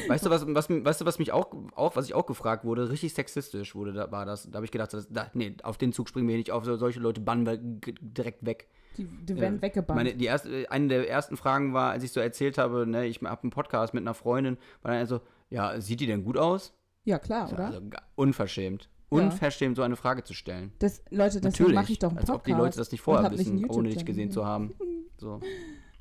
[0.08, 2.90] Weißt du, was, was, weißt du, was mich auch, auch, was ich auch gefragt wurde,
[2.90, 4.50] richtig sexistisch wurde, da war das.
[4.50, 6.76] Da habe ich gedacht, das, da, nee, auf den Zug springen wir nicht auf, so-
[6.76, 7.58] solche Leute bannen wir
[8.00, 8.68] direkt weg.
[8.96, 9.96] Die, die werden Äh, weggebannt.
[9.96, 13.22] Meine, die erste, eine der ersten Fragen war, als ich so erzählt habe, ne, ich
[13.22, 16.72] habe einen Podcast mit einer Freundin, war dann so, ja, sieht die denn gut aus?
[17.04, 17.66] ja, klar, oder?
[17.66, 17.80] Also,
[18.16, 18.84] unverschämt.
[19.10, 19.18] Ja.
[19.22, 20.72] Unverschämt, so eine Frage zu stellen.
[20.80, 21.74] das, Leute, Natürlich.
[21.74, 22.40] mache ich doch einen als Podcast.
[22.40, 24.74] ob die Leute das nicht vorher nicht wissen, ohne dich gesehen zu haben.
[25.16, 25.40] So.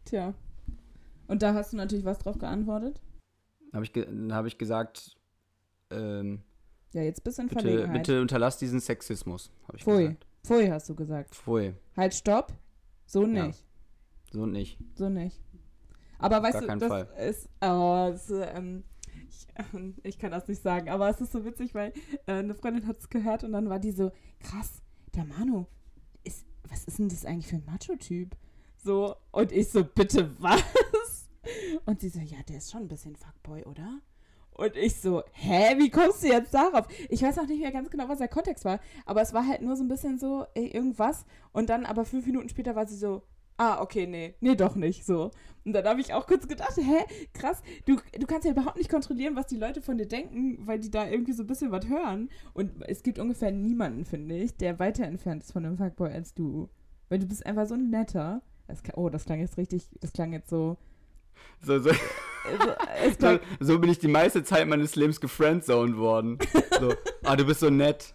[0.03, 0.33] Tja.
[1.27, 3.01] Und da hast du natürlich was drauf geantwortet?
[3.73, 5.15] Habe ich, ge dann hab ich gesagt,
[5.91, 6.41] ähm,
[6.93, 7.93] Ja, jetzt bist du in bitte, Verlegenheit.
[7.97, 10.03] bitte unterlass diesen Sexismus, habe ich Pfui.
[10.03, 10.27] gesagt.
[10.45, 11.35] Pfui hast du gesagt.
[11.35, 11.73] Pfui.
[11.95, 12.53] Halt, stopp.
[13.05, 13.47] So Ja.
[13.47, 13.65] nicht.
[14.31, 14.77] So nicht.
[14.95, 15.39] So nicht.
[16.19, 17.07] Aber weißt gar du, das Fall.
[17.29, 18.83] ist, oh, das, ähm,
[19.29, 19.47] ich,
[20.03, 21.91] ich kann das nicht sagen, aber es ist so witzig, weil
[22.25, 24.81] äh, eine Freundin hat es gehört und dann war die so, krass,
[25.15, 25.65] der Manu,
[26.23, 28.35] ist, was ist denn das eigentlich für ein Macho-Typ?
[28.77, 30.61] So, und ich so, bitte was?
[31.85, 34.01] Und sie so, ja, der ist schon ein bisschen Fuckboy, oder?
[34.51, 36.87] Und ich so, hä, wie kommst du jetzt darauf?
[37.09, 39.61] Ich weiß auch nicht mehr ganz genau, was der Kontext war, aber es war halt
[39.61, 41.25] nur so ein bisschen so, ey, irgendwas.
[41.51, 43.21] Und dann aber fünf Minuten später war sie so,
[43.57, 45.31] ah, okay, nee, nee, doch nicht, so.
[45.65, 48.89] Und dann habe ich auch kurz gedacht, hä, krass, du, du kannst ja überhaupt nicht
[48.89, 51.87] kontrollieren, was die Leute von dir denken, weil die da irgendwie so ein bisschen was
[51.87, 52.29] hören.
[52.53, 56.33] Und es gibt ungefähr niemanden, finde ich, der weiter entfernt ist von einem Fuckboy als
[56.33, 56.69] du.
[57.09, 58.41] Weil du bist einfach so ein netter.
[58.67, 60.77] Das, oh, das klang jetzt richtig, das klang jetzt so.
[61.61, 61.91] So, so,
[63.19, 66.39] so, so bin ich die meiste Zeit meines Lebens gefriendzoned worden.
[66.79, 68.13] So, ah, du bist so nett.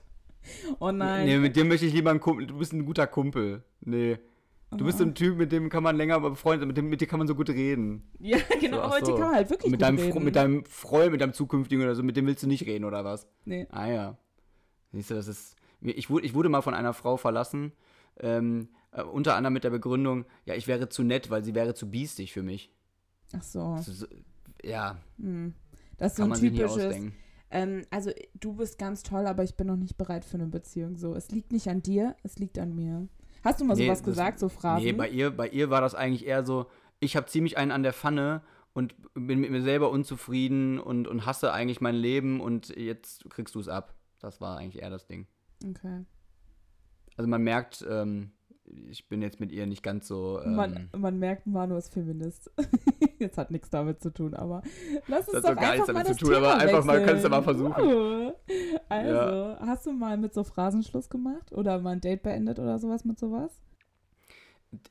[0.79, 1.27] oh nein.
[1.27, 2.47] Nee, mit dir möchte ich lieber ein Kumpel.
[2.47, 3.63] Du bist ein guter Kumpel.
[3.81, 4.19] Nee.
[4.77, 7.07] Du bist so ein Typ, mit dem kann man länger befreundet mit dem mit dir
[7.07, 8.09] kann man so gut reden.
[8.19, 9.13] Ja, genau, ach aber mit dir so.
[9.17, 10.25] kann man halt wirklich mit gut deinem, reden.
[10.25, 13.05] mit deinem Freund, mit deinem zukünftigen oder so, mit dem willst du nicht reden oder
[13.05, 13.27] was?
[13.45, 13.67] Nee.
[13.71, 14.19] Ah ja.
[14.93, 15.57] Siehst du, das ist.
[15.81, 17.73] Ich wurde, ich wurde mal von einer Frau verlassen,
[18.21, 21.75] ähm, äh, unter anderem mit der Begründung, ja, ich wäre zu nett, weil sie wäre
[21.75, 22.71] zu biestig für mich.
[23.37, 23.75] Ach so.
[23.77, 24.09] Das ist,
[24.63, 25.55] ja, Hm.
[25.99, 26.97] Das ist so kann ein typisches.
[27.51, 28.11] Ähm, also,
[28.41, 30.97] du bist ganz toll, aber ich bin noch nicht bereit für eine Beziehung.
[30.97, 33.09] So, es liegt nicht an dir, es liegt an mir.
[33.45, 34.85] Hast du mal Nee, sowas das- gesagt, so Phrasen?
[34.85, 36.67] Nee, bei ihr, bei ihr war das eigentlich eher so,
[37.01, 41.27] ich habe ziemlich einen an der Pfanne und bin mit mir selber unzufrieden und, und
[41.27, 43.95] hasse eigentlich mein Leben und jetzt kriegst du es ab.
[44.21, 45.27] Das war eigentlich eher das Ding.
[45.69, 46.05] okay.
[47.19, 48.31] Also man merkt, ähm,
[48.89, 50.41] ich bin jetzt mit ihr nicht ganz so.
[50.43, 52.51] Ähm, Man, man merkt, Manu ist Feminist.
[53.19, 54.63] Jetzt hat nichts damit zu tun, aber
[55.07, 56.85] lass uns Das hat doch gar einfach nichts mal damit zu tun, aber Thema einfach
[56.85, 57.83] mal- kannst du mal versuchen.
[57.85, 58.33] Uh.
[58.89, 61.53] Also, hast du mal mit so Phrasen Schluss gemacht?
[61.53, 63.61] Oder mal ein Date beendet oder sowas mit sowas?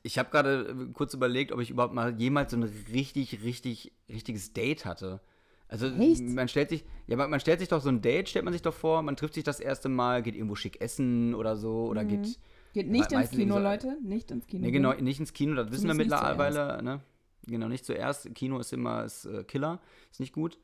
[0.04, 3.92] ich habe gerade äh, kurz überlegt, ob ich überhaupt mal jemals so ein richtig, richtig,
[4.08, 5.20] richtiges Date hatte.
[5.68, 6.22] Also Echt?
[6.22, 8.62] man stellt sich, ja, man man stellt sich doch so ein Date, stellt man sich
[8.62, 12.04] doch vor, man trifft sich das erste Mal, geht irgendwo schick essen oder so oder
[12.04, 12.08] Mhm.
[12.08, 12.38] geht
[12.72, 13.98] Geht nicht ins Kino, so- Leute.
[14.02, 14.64] Nicht ins Kino.
[14.64, 17.00] Nee, genau, nicht ins Kino, das wissen wir mittlerweile, ne?
[17.46, 18.32] Genau, nicht zuerst.
[18.34, 20.58] Kino ist immer ist, äh, Killer, ist nicht gut.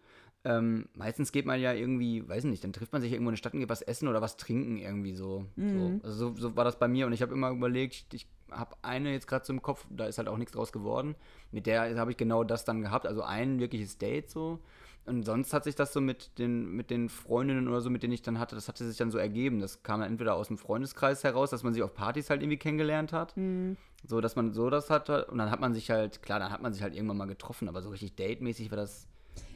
[0.45, 3.39] Ähm, meistens geht man ja irgendwie, weiß nicht, dann trifft man sich irgendwo in der
[3.39, 5.45] Stadt und geht was essen oder was trinken irgendwie so.
[5.57, 6.01] Mhm.
[6.01, 6.07] so.
[6.09, 9.13] Also so, so war das bei mir und ich habe immer überlegt, ich habe eine
[9.13, 11.17] jetzt gerade so im Kopf, da ist halt auch nichts draus geworden.
[11.51, 14.61] Mit der habe ich genau das dann gehabt, also ein wirkliches Date so.
[15.09, 18.13] Und sonst hat sich das so mit den, mit den Freundinnen oder so, mit denen
[18.13, 19.61] ich dann hatte, das hatte sich dann so ergeben.
[19.61, 22.59] Das kam dann entweder aus dem Freundeskreis heraus, dass man sich auf Partys halt irgendwie
[22.59, 23.37] kennengelernt hat.
[23.37, 23.77] Mhm.
[24.07, 25.27] So, dass man so das hatte.
[25.27, 27.69] Und dann hat man sich halt, klar, dann hat man sich halt irgendwann mal getroffen,
[27.69, 29.09] aber so richtig datemäßig war das.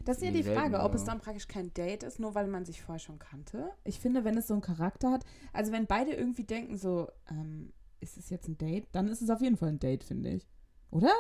[0.05, 2.65] Das ist ja die Frage, ob es dann praktisch kein Date ist, nur weil man
[2.65, 3.71] sich vorher schon kannte.
[3.85, 7.73] Ich finde, wenn es so einen Charakter hat, also wenn beide irgendwie denken, so, ähm,
[8.01, 10.49] ist es jetzt ein Date, dann ist es auf jeden Fall ein Date, finde ich.
[10.91, 11.13] Oder?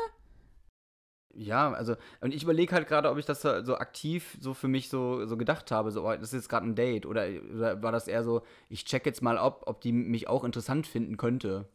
[1.34, 4.68] Ja, also, und ich überlege halt gerade, ob ich das so so aktiv so für
[4.68, 7.06] mich so, so gedacht habe, so, oh, das ist jetzt gerade ein Date.
[7.06, 10.44] Oder, oder war das eher so, ich check jetzt mal ob, ob die mich auch
[10.44, 11.66] interessant finden könnte.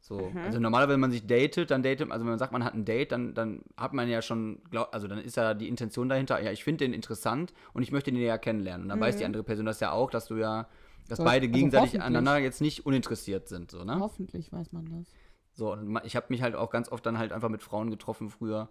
[0.00, 0.30] So.
[0.30, 0.38] Mhm.
[0.44, 2.84] Also normalerweise, wenn man sich datet, dann datet, also wenn man sagt, man hat ein
[2.84, 6.40] Date, dann, dann hat man ja schon, glaub, also dann ist ja die Intention dahinter,
[6.42, 8.82] ja, ich finde den interessant und ich möchte den ja kennenlernen.
[8.84, 9.26] Und dann weiß die Mhm.
[9.26, 10.68] andere Person das ja auch, dass du ja,
[11.08, 13.98] Dass Soll- beide also gegenseitig aneinander jetzt nicht uninteressiert sind, so, ne?
[13.98, 15.06] Hoffentlich weiß man das.
[15.54, 18.30] So, und ich habe mich halt auch ganz oft dann halt einfach mit Frauen getroffen
[18.30, 18.68] früher,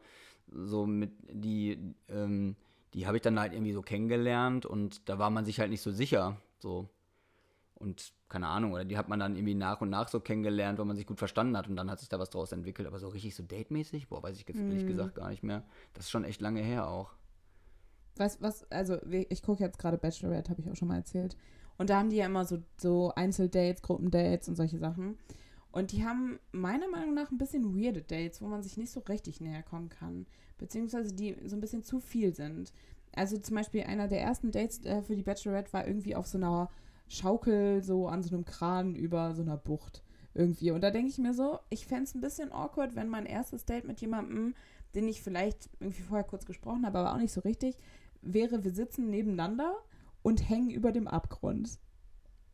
[0.51, 1.77] so mit, die,
[2.09, 2.55] ähm,
[2.93, 5.81] die habe ich dann halt irgendwie so kennengelernt und da war man sich halt nicht
[5.81, 6.89] so sicher, so.
[7.75, 10.85] Und keine Ahnung, oder die hat man dann irgendwie nach und nach so kennengelernt, weil
[10.85, 12.87] man sich gut verstanden hat und dann hat sich da was draus entwickelt.
[12.87, 14.87] Aber so richtig so datemäßig, boah, weiß ich jetzt ehrlich Mm.
[14.87, 15.63] gesagt gar nicht mehr.
[15.93, 17.11] Das ist schon echt lange her auch.
[18.17, 21.35] Was, was, also ich gucke jetzt gerade Bachelorette, habe ich auch schon mal erzählt.
[21.77, 25.17] Und da haben die ja immer so, so Einzeldates, Gruppendates und solche Sachen.
[25.71, 28.99] Und die haben meiner Meinung nach ein bisschen weirde Dates, wo man sich nicht so
[29.01, 30.25] richtig näher kommen kann.
[30.57, 32.73] Beziehungsweise die so ein bisschen zu viel sind.
[33.13, 36.37] Also zum Beispiel einer der ersten Dates äh, für die Bachelorette war irgendwie auf so
[36.37, 36.69] einer
[37.07, 40.03] Schaukel, so an so einem Kran über so einer Bucht
[40.33, 40.71] irgendwie.
[40.71, 43.65] Und da denke ich mir so, ich fände es ein bisschen awkward, wenn mein erstes
[43.65, 44.55] Date mit jemandem,
[44.95, 47.77] den ich vielleicht irgendwie vorher kurz gesprochen habe, aber auch nicht so richtig,
[48.21, 49.75] wäre, wir sitzen nebeneinander
[50.21, 51.79] und hängen über dem Abgrund.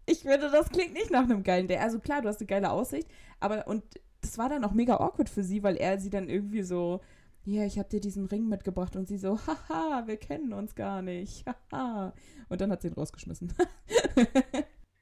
[0.09, 1.81] Ich finde, das klingt nicht nach einem geilen Date.
[1.81, 3.07] Also klar, du hast eine geile Aussicht,
[3.41, 3.83] aber und
[4.21, 7.01] das war dann auch mega awkward für sie, weil er sie dann irgendwie so,
[7.43, 11.01] ja, ich habe dir diesen Ring mitgebracht und sie so, haha, wir kennen uns gar
[11.01, 12.13] nicht, haha.
[12.47, 13.53] Und dann hat sie ihn rausgeschmissen.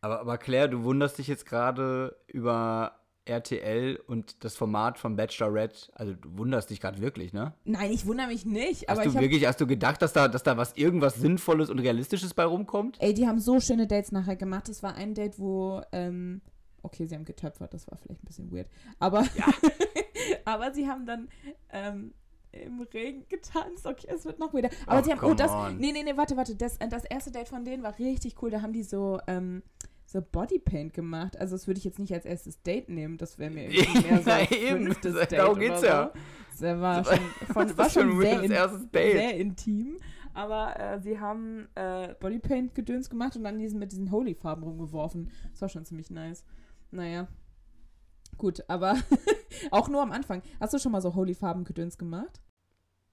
[0.01, 5.91] Aber, aber Claire, du wunderst dich jetzt gerade über RTL und das Format von Bachelorette.
[5.93, 7.53] Also du wunderst dich gerade wirklich, ne?
[7.65, 10.43] Nein, ich wundere mich nicht, Hast aber du wirklich, hast du gedacht, dass da, dass
[10.43, 12.97] da was irgendwas Sinnvolles und Realistisches bei rumkommt?
[13.01, 14.69] Ey, die haben so schöne Dates nachher gemacht.
[14.69, 16.41] Das war ein Date, wo, ähm,
[16.83, 18.69] okay, sie haben getöpfert, das war vielleicht ein bisschen weird.
[18.99, 19.25] Aber,
[20.45, 21.29] aber sie haben dann
[21.71, 22.13] ähm,
[22.51, 23.85] im Regen getanzt.
[23.85, 24.69] Okay, es wird noch weirder.
[24.85, 25.77] Aber Ach, sie haben, oh, das, on.
[25.77, 26.55] nee, nee, nee, warte, warte.
[26.55, 28.49] Das, äh, das erste Date von denen war richtig cool.
[28.49, 29.63] Da haben die so, ähm,
[30.05, 31.37] so Bodypaint gemacht.
[31.37, 33.17] Also das würde ich jetzt nicht als erstes Date nehmen.
[33.17, 34.85] Das wäre mir irgendwie mehr so eben.
[34.85, 35.87] fünftes Darum Date oder geht's so.
[35.87, 36.13] ja.
[36.59, 37.19] Das war schon,
[37.53, 39.13] von, war schon sehr, in, erstes Date?
[39.13, 39.97] sehr intim.
[40.33, 45.31] Aber äh, sie haben äh, Bodypaint-Gedöns gemacht und dann diesen, mit diesen Holy-Farben rumgeworfen.
[45.51, 46.45] Das war schon ziemlich nice.
[46.91, 47.27] Naja.
[48.37, 48.95] Gut, aber
[49.71, 50.41] auch nur am Anfang.
[50.59, 52.41] Hast du schon mal so Holy-Farben-Gedöns gemacht?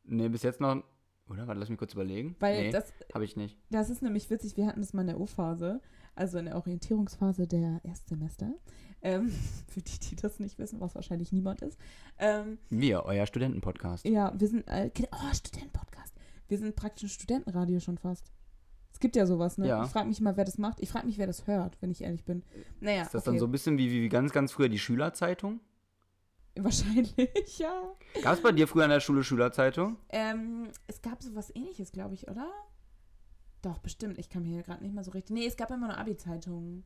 [0.04, 0.82] Nee, bis jetzt noch.
[1.28, 1.46] Oder?
[1.46, 2.36] Warte, lass mich kurz überlegen.
[2.40, 3.56] Weil nee, das, habe ich nicht.
[3.70, 4.56] das ist nämlich witzig.
[4.56, 5.80] Wir hatten das mal in der O-Phase,
[6.14, 8.52] also in der Orientierungsphase der Erstsemester.
[9.02, 9.30] Ähm,
[9.68, 11.78] für die, die das nicht wissen, was wahrscheinlich niemand ist.
[12.18, 14.04] Ähm, Wir, euer Studentenpodcast.
[14.06, 16.14] Ja, wir sind, äh, oh, Studentenpodcast.
[16.48, 18.30] Wir sind praktisch ein Studentenradio schon fast.
[18.92, 19.68] Es gibt ja sowas, ne?
[19.68, 19.84] Ja.
[19.84, 20.78] Ich frage mich mal, wer das macht.
[20.80, 22.44] Ich frage mich, wer das hört, wenn ich ehrlich bin.
[22.80, 23.30] Naja, Ist das okay.
[23.30, 25.60] dann so ein bisschen wie, wie, wie ganz, ganz früher die Schülerzeitung?
[26.54, 27.14] Wahrscheinlich,
[27.58, 27.72] ja.
[28.22, 29.96] Gab es bei dir früher an der Schule Schülerzeitung?
[30.10, 32.46] Ähm, es gab sowas ähnliches, glaube ich, oder?
[33.62, 34.18] Doch, bestimmt.
[34.18, 35.34] Ich kann mir hier gerade nicht mehr so richtig.
[35.34, 36.84] Nee, es gab immer nur Abi-Zeitungen.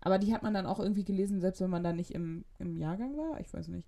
[0.00, 2.76] Aber die hat man dann auch irgendwie gelesen, selbst wenn man da nicht im, im
[2.76, 3.38] Jahrgang war.
[3.38, 3.86] Ich weiß nicht.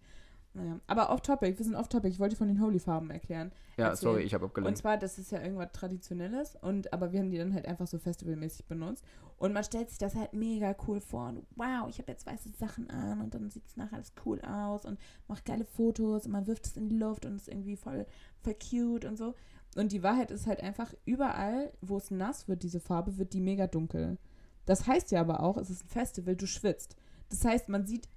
[0.55, 0.79] Naja.
[0.87, 2.09] Aber off-topic, wir sind off-topic.
[2.13, 3.53] Ich wollte von den Holy-Farben erklären.
[3.79, 4.03] Ja, Erzähl.
[4.09, 4.79] sorry, ich habe Und abgelenkt.
[4.79, 7.99] zwar, das ist ja irgendwas Traditionelles, und aber wir haben die dann halt einfach so
[7.99, 9.03] festivalmäßig benutzt.
[9.39, 11.29] Und man stellt sich das halt mega cool vor.
[11.29, 14.41] Und wow, ich habe jetzt weiße Sachen an und dann sieht es nachher alles cool
[14.43, 17.77] aus und macht geile Fotos und man wirft es in die Luft und ist irgendwie
[17.77, 18.07] voll,
[18.43, 19.35] voll cute und so.
[19.75, 23.41] Und die Wahrheit ist halt einfach, überall, wo es nass wird, diese Farbe, wird die
[23.41, 24.19] mega dunkel.
[24.67, 26.95] Das heißt ja aber auch, es ist ein Festival, du schwitzt.
[27.31, 28.09] Das heißt, man sieht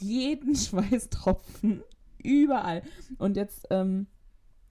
[0.00, 1.82] jeden Schweißtropfen
[2.22, 2.82] überall.
[3.18, 4.06] Und jetzt, ähm,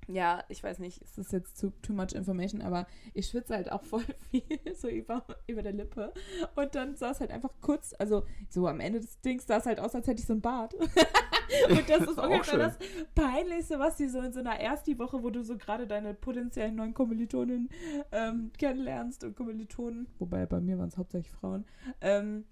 [0.07, 3.71] ja, ich weiß nicht, ist das jetzt too, too much information, aber ich schwitze halt
[3.71, 4.43] auch voll viel
[4.76, 6.13] so über, über der Lippe.
[6.55, 9.65] Und dann sah es halt einfach kurz, also so am Ende des Dings sah es
[9.65, 10.74] halt aus, als hätte ich so ein Bart.
[11.69, 12.78] Und das ist Auch ungefähr das
[13.13, 16.93] Peinlichste, was die so in so einer Ersti-Woche, wo du so gerade deine potenziellen neuen
[16.93, 17.69] Kommilitonen
[18.11, 21.65] ähm, kennenlernst und Kommilitonen, wobei bei mir waren es hauptsächlich Frauen,
[22.01, 22.45] ähm,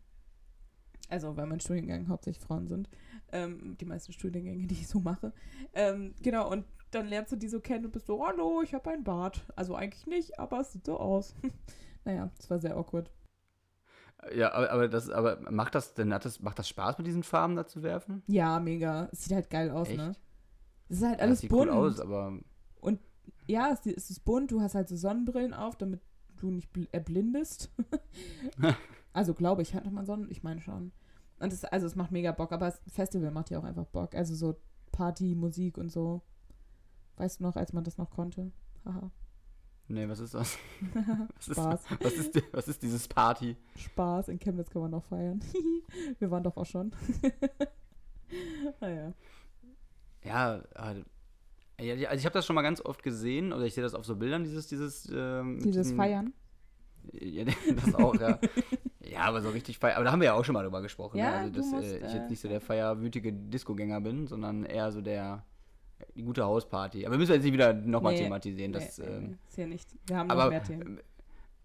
[1.12, 2.90] also weil mein Studiengang hauptsächlich Frauen sind,
[3.32, 5.34] ähm, die meisten Studiengänge, die ich so mache.
[5.74, 8.90] Ähm, genau, und dann lernst du die so kennen und bist so, hallo, ich habe
[8.90, 9.46] einen Bart.
[9.56, 11.36] Also eigentlich nicht, aber es sieht so aus.
[12.06, 13.12] naja, es war sehr awkward.
[14.36, 17.24] Ja, aber, aber das, aber macht das denn, hat das, macht das Spaß mit diesen
[17.24, 18.22] Farben da zu werfen?
[18.28, 19.10] Ja, mega.
[19.12, 19.98] Es sieht halt geil aus, Echt?
[19.98, 20.16] ne?
[20.90, 21.72] Es ist halt Ja, alles das sieht bunt.
[21.72, 22.40] cool aus, aber
[23.48, 26.02] Ja, es, es ist bunt, du hast halt so Sonnenbrillen auf, damit
[26.38, 27.70] du nicht bl- erblindest.
[29.14, 30.92] also glaube ich, hat man Sonnen, ich meine schon.
[31.42, 34.16] Und es, also es macht mega Bock, aber das Festival macht ja auch einfach Bock.
[34.16, 34.56] Also so
[34.92, 36.22] Party, Musik und so.
[37.18, 38.52] Weißt du noch, als man das noch konnte?
[38.86, 39.12] Haha.
[39.88, 40.58] nee, was ist das?
[41.36, 41.82] Was ist, Spaß.
[42.02, 43.58] was ist, was ist dieses Party?
[43.76, 45.40] Spaß, in Chemnitz kann man noch feiern.
[46.20, 46.92] Wir waren doch auch schon.
[48.80, 49.14] naja.
[50.24, 51.04] Ja, aber-
[51.80, 53.96] ja, ja, also ich habe das schon mal ganz oft gesehen, oder ich sehe das
[53.96, 56.32] auf so Bildern, dieses, dieses, ähm, Dieses Feiern.
[57.14, 57.46] Ja,
[57.76, 58.40] das auch, ja.
[59.04, 59.96] ja, aber so richtig feiern.
[59.96, 61.18] Aber da haben wir ja auch schon mal drüber gesprochen.
[61.18, 61.38] Ja, ne?
[61.38, 64.92] Also, dass musst, äh, ich äh, jetzt nicht so der feierwütige Discogänger bin, sondern eher
[64.92, 65.44] so der
[66.16, 67.06] die gute Hausparty.
[67.06, 68.72] Aber müssen wir jetzt nicht wieder nochmal Nee, thematisieren.
[68.74, 69.90] Das, nee, ähm, ist hier nicht.
[70.08, 70.98] Wir haben aber noch mehr Themen.
[70.98, 71.02] äh,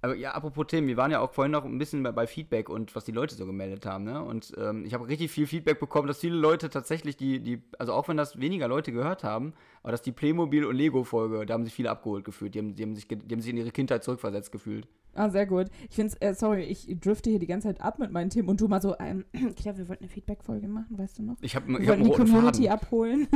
[0.02, 2.68] Aber ja, apropos Themen, wir waren ja auch vorhin noch ein bisschen bei, bei Feedback
[2.68, 4.22] und was die Leute so gemeldet haben, ne?
[4.22, 7.92] Und ähm, ich habe richtig viel Feedback bekommen, dass viele Leute tatsächlich die, die, also
[7.92, 11.64] auch wenn das weniger Leute gehört haben, aber dass die Playmobil- und Lego-Folge, da haben
[11.64, 12.54] sich viele abgeholt gefühlt.
[12.54, 14.86] Die haben, die, haben sich, die haben sich in ihre Kindheit zurückversetzt gefühlt.
[15.16, 15.68] Ah, sehr gut.
[15.88, 18.60] Ich finde äh, sorry, ich drifte hier die ganze Zeit ab mit meinen Themen und
[18.60, 19.24] du mal so, ähm,
[19.56, 21.36] Claire, wir wollten eine Feedback-Folge machen, weißt du noch?
[21.40, 22.70] Ich habe Wir ich hab einen die Community Faden.
[22.70, 23.28] abholen.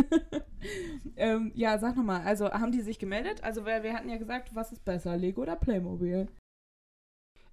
[1.17, 3.43] ähm, ja, sag nochmal, also haben die sich gemeldet?
[3.43, 6.29] Also, weil wir hatten ja gesagt, was ist besser, Lego oder Playmobil?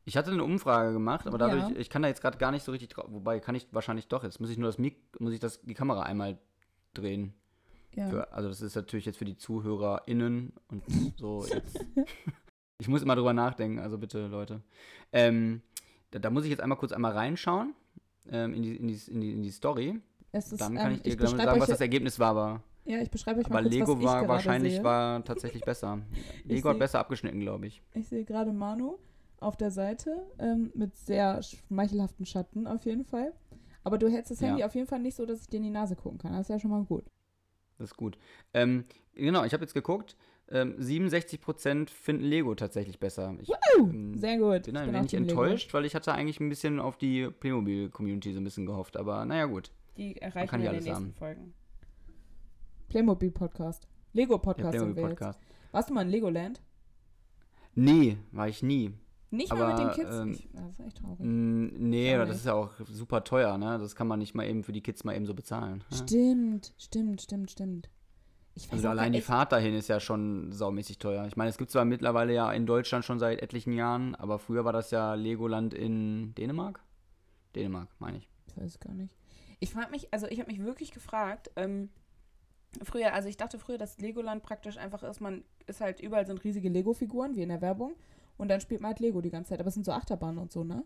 [0.05, 1.75] Ich hatte eine Umfrage gemacht, aber dadurch, Ja.
[1.77, 4.23] ich kann da jetzt gerade gar nicht so richtig drauf, wobei kann ich wahrscheinlich doch,
[4.23, 6.37] jetzt muss ich nur das Mik muss ich das, die Kamera einmal
[6.93, 7.33] drehen.
[7.93, 8.07] Ja.
[8.09, 10.83] Für, also das ist natürlich jetzt für die ZuhörerInnen und
[11.17, 11.79] so jetzt.
[12.79, 14.61] Ich muss immer drüber nachdenken, also bitte, Leute.
[15.11, 15.61] Ähm,
[16.11, 17.73] da, da muss ich jetzt einmal kurz einmal reinschauen
[18.29, 19.99] ähm, in, die, in, die, in, die, in die Story.
[20.31, 22.99] Es ist, Dann kann ähm, ich dir ich sagen, was das Ergebnis war, aber, Ja,
[23.01, 24.83] ich beschreibe euch mal aber kurz, Lego war wahrscheinlich sehe.
[24.83, 25.99] war tatsächlich besser.
[26.43, 27.81] Lego hat seh- besser abgeschnitten, glaube ich.
[27.93, 28.97] Ich sehe gerade Manu
[29.39, 33.33] auf der Seite ähm, mit sehr schmeichelhaften Schatten auf jeden Fall.
[33.83, 34.47] Aber du hältst das Ja.
[34.49, 36.33] Handy auf jeden Fall nicht so, dass ich dir in die Nase gucken kann.
[36.33, 37.05] Das ist ja schon mal gut.
[37.77, 38.17] Das ist gut.
[38.53, 40.15] Ähm, genau, ich habe jetzt geguckt.
[40.49, 43.35] Ähm, 67% finden Lego tatsächlich besser.
[43.41, 44.63] Ich ähm, Sehr gut.
[44.63, 45.43] bin Ich ein wenig Team Lego.
[45.43, 48.95] enttäuscht, weil ich hatte eigentlich ein bisschen auf die Playmobil-Community so ein bisschen gehofft.
[48.95, 49.71] Aber naja, gut.
[49.97, 51.13] Die erreichen kann wir in den nächsten haben.
[51.13, 51.53] Folgen.
[52.89, 53.87] Playmobil-Podcast.
[54.13, 54.93] Lego-Podcast wir jetzt.
[54.95, 55.39] Playmobil-Podcast.
[55.71, 56.61] Warst du mal in Legoland?
[57.75, 58.93] Nee, war ich nie.
[59.29, 60.15] Nicht mal mit den Aber, Kids?
[60.15, 61.19] ähm, ich, das ist echt traurig.
[61.19, 63.77] Mm, nee, aber das ist ja auch super teuer, ne?
[63.77, 65.83] Das kann man nicht mal eben für die Kids mal eben so bezahlen.
[65.91, 65.97] ne?
[65.97, 67.89] Stimmt, stimmt, stimmt, stimmt.
[68.71, 71.25] Also allein die Fahrt dahin ist ja schon saumäßig teuer.
[71.27, 74.65] Ich meine, es gibt zwar mittlerweile ja in Deutschland schon seit etlichen Jahren, aber früher
[74.65, 76.79] war das ja Legoland in Dänemark.
[77.55, 78.29] Dänemark, meine ich.
[78.47, 79.15] Ich weiß es gar nicht.
[79.59, 81.89] Ich frage mich, also ich habe mich wirklich gefragt, ähm,
[82.83, 86.43] früher, also ich dachte früher, dass Legoland praktisch einfach ist, man ist halt, überall sind
[86.43, 87.95] riesige Lego-Figuren, wie in der Werbung,
[88.37, 90.51] und dann spielt man halt Lego die ganze Zeit, aber es sind so Achterbahnen und
[90.51, 90.83] so, ne?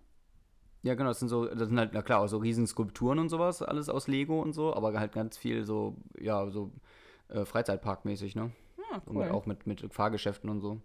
[0.83, 3.61] Ja, genau, das sind so, das sind halt, na klar, so riesen Skulpturen und sowas,
[3.61, 6.71] alles aus Lego und so, aber halt ganz viel so, ja, so
[7.31, 8.51] äh, Freizeitparkmäßig, ne?
[8.91, 9.23] Ah, Und cool.
[9.23, 10.81] mit, auch mit, mit Fahrgeschäften und so.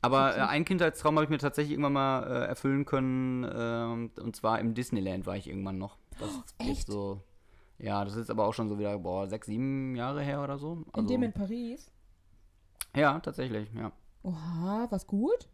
[0.00, 3.44] Aber äh, einen Kindheitstraum habe ich mir tatsächlich irgendwann mal äh, erfüllen können.
[3.52, 5.98] ähm, und zwar im Disneyland war ich irgendwann noch.
[6.18, 6.86] Das ist Oh, echt?
[6.86, 7.22] So,
[7.78, 10.84] ja, das ist aber auch schon so wieder, boah, sechs, sieben Jahre her oder so.
[10.94, 11.90] in Also, dem in Paris?
[12.94, 13.92] ja, tatsächlich, ja.
[14.22, 15.48] Oha, was gut?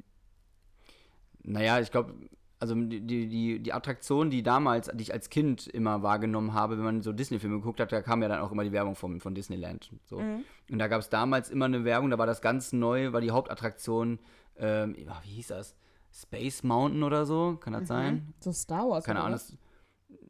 [1.42, 2.14] Naja, ich glaube,
[2.58, 6.84] also die, die, die, Attraktion, die damals, die ich als Kind immer wahrgenommen habe, wenn
[6.84, 9.34] man so Disney-Filme geguckt hat, da kam ja dann auch immer die Werbung von, von
[9.34, 9.90] Disneyland.
[10.04, 10.18] So.
[10.18, 10.44] Mhm.
[10.70, 13.32] Und da gab es damals immer eine Werbung, da war das ganz neu, war die
[13.32, 14.18] Hauptattraktion,
[14.56, 15.76] ähm, wie hieß das?
[16.12, 18.34] Space Mountain oder so, kann das sein?
[18.40, 19.40] So Star Wars Keine Ahnung.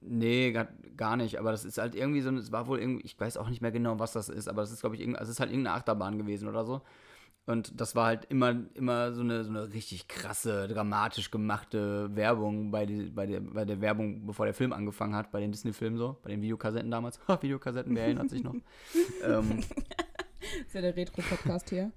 [0.01, 3.20] nee, gar, gar nicht, aber das ist halt irgendwie so, es war wohl irgendwie, ich
[3.20, 5.29] weiß auch nicht mehr genau, was das ist, aber das ist, glaube ich, also es
[5.29, 6.81] ist halt irgendeine Achterbahn gewesen oder so.
[7.47, 12.71] Und das war halt immer, immer so eine, so eine richtig krasse, dramatisch gemachte Werbung
[12.71, 15.99] bei, die, bei, der, bei der Werbung, bevor der Film angefangen hat, bei den Disney-Filmen
[15.99, 17.21] so, bei den Videokassetten damals.
[17.29, 18.55] Ha, Videokassetten, wer erinnert sich noch?
[19.25, 19.61] ähm,
[20.67, 21.93] ist ja der Retro-Podcast hier.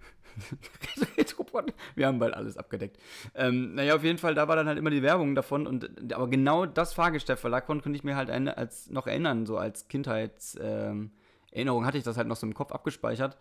[1.17, 1.73] Retropod.
[1.95, 2.97] Wir haben bald alles abgedeckt.
[3.35, 5.65] Ähm, naja, auf jeden Fall, da war dann halt immer die Werbung davon.
[5.65, 9.57] Und, aber genau das Fahrgestellverlag von konnte ich mir halt ein, als, noch erinnern, so
[9.57, 11.11] als Kindheitserinnerung
[11.53, 13.37] ähm, hatte ich das halt noch so im Kopf abgespeichert.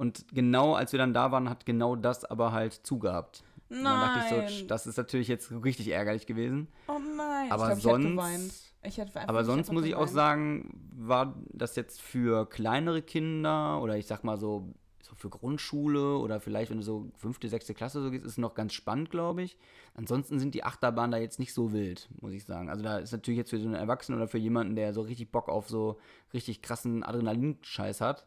[0.00, 3.44] Und genau als wir dann da waren, hat genau das aber halt zugehabt.
[3.68, 4.48] Und dann dachte ich Nein.
[4.48, 6.68] so, das ist natürlich jetzt richtig ärgerlich gewesen.
[6.88, 7.52] oh nein.
[7.52, 8.52] Aber ich glaub, ich hätte sonst, geweint.
[8.82, 10.14] Ich hätte einfach, aber sonst muss ich auch geweint.
[10.14, 14.72] sagen, war das jetzt für kleinere Kinder oder ich sag mal so,
[15.02, 18.54] so für Grundschule oder vielleicht, wenn du so fünfte, sechste Klasse so gehst, ist noch
[18.54, 19.58] ganz spannend, glaube ich.
[19.92, 22.70] Ansonsten sind die Achterbahnen da jetzt nicht so wild, muss ich sagen.
[22.70, 25.30] Also da ist natürlich jetzt für so einen Erwachsenen oder für jemanden, der so richtig
[25.30, 25.98] Bock auf so
[26.32, 28.26] richtig krassen Adrenalinscheiß hat,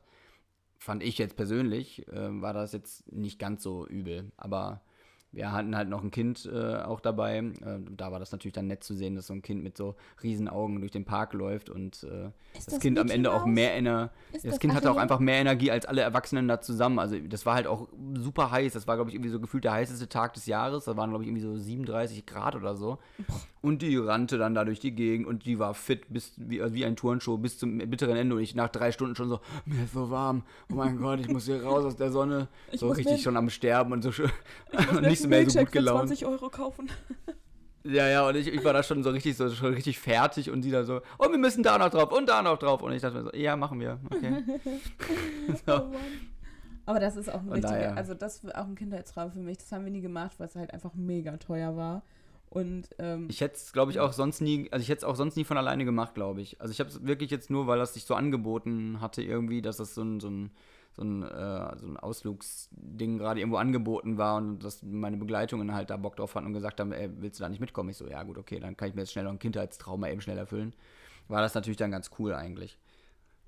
[0.84, 4.32] fand ich jetzt persönlich, äh, war das jetzt nicht ganz so übel.
[4.36, 4.82] Aber
[5.34, 7.38] wir hatten halt noch ein Kind äh, auch dabei.
[7.40, 9.96] Äh, da war das natürlich dann nett zu sehen, dass so ein Kind mit so
[10.22, 13.74] riesen Augen durch den Park läuft und äh, Ist das, Kind am Ende auch mehr
[13.76, 16.62] Ener Ist das das- Kind ach hatte auch einfach mehr Energie als alle Erwachsenen da
[16.62, 17.00] zusammen.
[17.00, 18.74] Also das war halt auch super heiß.
[18.74, 20.86] Das war, glaube ich, irgendwie so gefühlt der heißeste Tag des Jahres.
[20.86, 23.00] Da waren, glaube ich, irgendwie so 37 Grad oder so.
[23.62, 26.76] Und die rannte dann da durch die Gegend und die war fit bis wie, also
[26.76, 28.36] wie ein Turnschuh bis zum bitteren Ende.
[28.36, 30.44] Und ich nach drei Stunden schon so, mir ist so warm.
[30.72, 32.50] Oh mein Gott, ich muss hier raus aus der Sonne.
[32.72, 34.30] Ich so richtig schon am Sterben und so schön.
[35.02, 36.08] Nicht so einen mehr so gut für gelaunt.
[36.08, 36.90] 20 Euro kaufen.
[37.86, 40.62] Ja, ja, und ich, ich war da schon so richtig, so schon richtig fertig und
[40.62, 42.82] die da so, oh, wir müssen da noch drauf und da noch drauf.
[42.82, 44.00] Und ich dachte mir so, ja, machen wir.
[44.10, 44.44] Okay.
[45.68, 45.94] Oh Mann.
[46.86, 47.98] Aber das ist auch ein richtiger, daher.
[47.98, 49.58] also das war auch ein Kindheitstraum für mich.
[49.58, 52.04] Das haben wir nie gemacht, weil es halt einfach mega teuer war.
[52.50, 55.16] Und ähm, Ich hätte es, glaube ich, auch sonst nie, also ich hätte es auch
[55.16, 56.62] sonst nie von alleine gemacht, glaube ich.
[56.62, 59.78] Also ich habe es wirklich jetzt nur, weil das sich so angeboten hatte irgendwie, dass
[59.78, 60.52] das so ein, so ein,
[60.96, 65.90] so ein, äh, so ein Ausflugsding gerade irgendwo angeboten war und dass meine Begleitungen halt
[65.90, 67.90] da Bock drauf hatten und gesagt haben, ey, willst du da nicht mitkommen?
[67.90, 70.22] Ich so, ja gut, okay, dann kann ich mir jetzt schnell noch ein Kindheitstrauma eben
[70.22, 70.74] schnell erfüllen.
[71.28, 72.78] War das natürlich dann ganz cool eigentlich.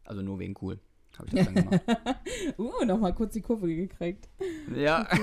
[0.06, 0.80] Also nur wegen cool.
[1.18, 1.82] Habe ich das dann gemacht.
[2.58, 4.28] uh, nochmal kurz die Kurve gekriegt.
[4.76, 5.08] ja.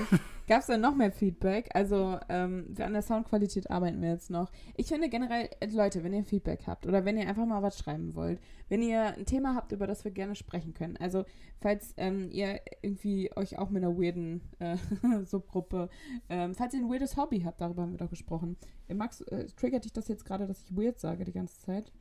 [0.47, 1.69] Gab es dann noch mehr Feedback?
[1.73, 4.51] Also ähm, an der Soundqualität arbeiten wir jetzt noch.
[4.75, 7.79] Ich finde generell, äh, Leute, wenn ihr Feedback habt oder wenn ihr einfach mal was
[7.79, 8.39] schreiben wollt,
[8.69, 11.25] wenn ihr ein Thema habt, über das wir gerne sprechen können, also
[11.61, 14.77] falls ähm, ihr irgendwie euch auch mit einer weirden äh,
[15.25, 15.89] Subgruppe,
[16.29, 18.57] ähm, falls ihr ein weirdes Hobby habt, darüber haben wir doch gesprochen.
[18.93, 21.91] Max, äh, triggert dich das jetzt gerade, dass ich weird sage die ganze Zeit?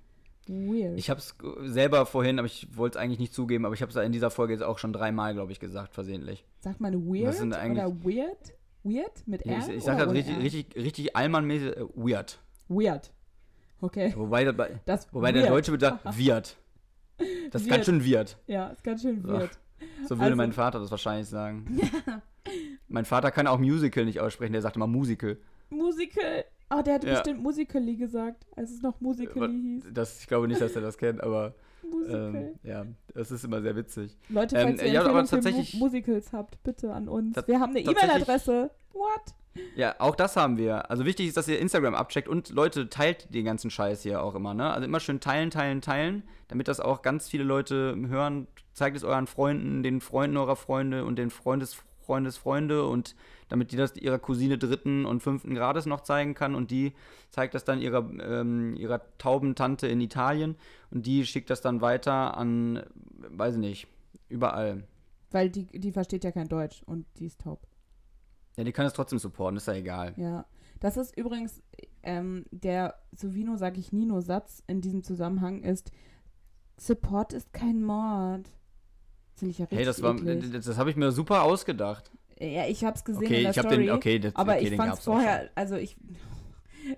[0.49, 0.99] Weird.
[0.99, 1.37] Ich habe es
[1.73, 4.31] selber vorhin, aber ich wollte es eigentlich nicht zugeben, aber ich habe es in dieser
[4.31, 6.45] Folge jetzt auch schon dreimal, glaube ich, gesagt, versehentlich.
[6.59, 8.55] Sagt man weird oder weird?
[8.85, 9.59] Weird mit R?
[9.59, 12.41] Ich, ich sage das richtig, richtig, richtig allmannmäßig äh, weird.
[12.69, 13.13] Weird.
[13.81, 14.13] Okay.
[14.17, 14.45] Wobei,
[14.85, 16.57] das wobei der Deutsche wird da wird.
[17.51, 18.39] Das ist ganz schön wird.
[18.47, 19.59] Ja, ist ganz schön wird.
[20.03, 21.81] So, so würde also, mein Vater das wahrscheinlich sagen.
[22.89, 25.39] mein Vater kann auch Musical nicht aussprechen, der sagt immer Musical.
[25.71, 26.45] Musical.
[26.75, 27.15] Oh, der hat ja.
[27.15, 29.85] bestimmt Musically gesagt, als es noch Musically hieß.
[29.93, 31.55] Das, ich glaube nicht, dass er das kennt, aber
[32.09, 34.17] ähm, ja, das ist immer sehr witzig.
[34.29, 37.37] Leute, falls ähm, ihr ja, aber tatsächlich, Musicals habt, bitte an uns.
[37.47, 38.71] Wir haben eine E-Mail-Adresse.
[38.93, 39.35] What?
[39.77, 40.91] Ja, auch das haben wir.
[40.91, 44.35] Also wichtig ist, dass ihr Instagram abcheckt und Leute, teilt den ganzen Scheiß hier auch
[44.35, 44.73] immer, ne?
[44.73, 48.47] Also immer schön teilen, teilen, teilen, damit das auch ganz viele Leute hören.
[48.73, 53.15] Zeigt es euren Freunden, den Freunden eurer Freunde und den Freundesfreundes und
[53.53, 56.95] damit die das ihrer Cousine dritten und fünften Grades noch zeigen kann und die
[57.29, 60.57] zeigt das dann ihrer, ähm, ihrer tauben Tante in Italien
[60.91, 62.83] und die schickt das dann weiter an,
[63.29, 63.89] weiß ich nicht,
[64.31, 64.85] überall.
[65.33, 67.67] Weil die, die versteht ja kein Deutsch und die ist taub.
[68.57, 70.15] Ja, die kann es trotzdem supporten, ist ja egal.
[70.17, 70.47] Ja.
[70.81, 71.63] Das ist übrigens
[72.03, 75.93] ähm, der Sovino, sag ich Nino, Satz in diesem Zusammenhang ist,
[76.79, 78.51] Support ist kein Mord.
[79.35, 82.11] Finde ich ja richtig Hey, das, war, das, das habe ich mir super ausgedacht.
[82.39, 83.87] Ja, ich habe es gesehen okay, in der ich Story.
[83.87, 85.97] Den, okay, das, aber okay, ich fand es vorher, also ich,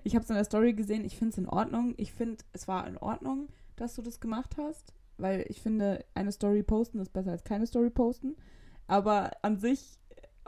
[0.03, 1.93] ich habe es in der Story gesehen, ich finde es in Ordnung.
[1.97, 6.31] Ich finde, es war in Ordnung, dass du das gemacht hast, weil ich finde, eine
[6.31, 8.35] Story posten ist besser als keine Story posten.
[8.87, 9.99] Aber an sich,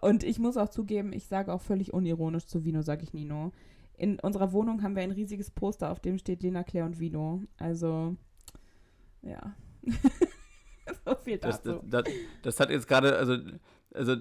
[0.01, 3.51] und ich muss auch zugeben, ich sage auch völlig unironisch zu Vino, sage ich Nino.
[3.97, 7.41] In unserer Wohnung haben wir ein riesiges Poster, auf dem steht Lena, Claire und Vino.
[7.57, 8.15] Also,
[9.23, 9.55] ja.
[11.05, 11.81] so viel dazu.
[11.83, 12.13] Das, das, das,
[12.43, 13.37] das hat jetzt gerade, also
[13.97, 14.13] also.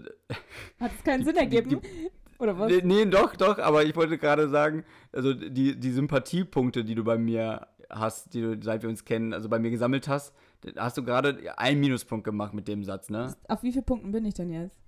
[0.80, 1.68] Hat es keinen die, Sinn ergeben?
[1.70, 2.72] Die, die, Oder was?
[2.82, 7.18] Nee, doch, doch, aber ich wollte gerade sagen, also die, die Sympathiepunkte, die du bei
[7.18, 10.34] mir hast, die du, seit wir uns kennen, also bei mir gesammelt hast,
[10.76, 13.34] hast du gerade einen Minuspunkt gemacht mit dem Satz, ne?
[13.48, 14.80] Auf wie viele Punkten bin ich denn jetzt?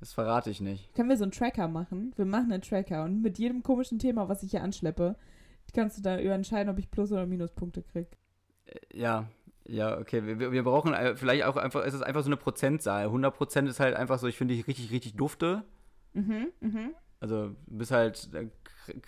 [0.00, 0.94] Das verrate ich nicht.
[0.94, 2.12] Können wir so einen Tracker machen?
[2.16, 5.16] Wir machen einen Tracker und mit jedem komischen Thema, was ich hier anschleppe,
[5.72, 8.08] kannst du da entscheiden, ob ich Plus- oder Minuspunkte krieg.
[8.66, 9.28] Äh, ja,
[9.66, 10.38] ja, okay.
[10.38, 13.06] Wir, wir brauchen äh, vielleicht auch einfach, es ist einfach so eine Prozentzahl.
[13.06, 15.64] 100% ist halt einfach so, ich finde dich richtig, richtig dufte.
[16.12, 16.90] Mhm, mhm.
[17.20, 18.28] Also, du bist halt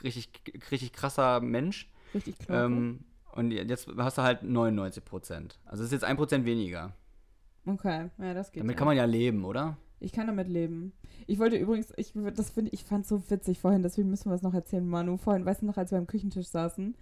[0.02, 0.30] richtig,
[0.70, 1.90] richtig krasser Mensch.
[2.14, 2.66] Richtig klar.
[2.66, 5.58] Ähm, und jetzt hast du halt 99%.
[5.66, 6.94] Also, es ist jetzt 1% weniger.
[7.66, 8.62] Okay, ja, das geht.
[8.62, 8.78] Damit ja.
[8.78, 9.76] kann man ja leben, oder?
[9.98, 10.92] Ich kann damit leben.
[11.26, 14.42] Ich wollte übrigens, ich das finde ich fand so witzig vorhin, deswegen müssen wir es
[14.42, 15.16] noch erzählen, Manu.
[15.16, 16.94] Vorhin, weißt du noch, als wir am Küchentisch saßen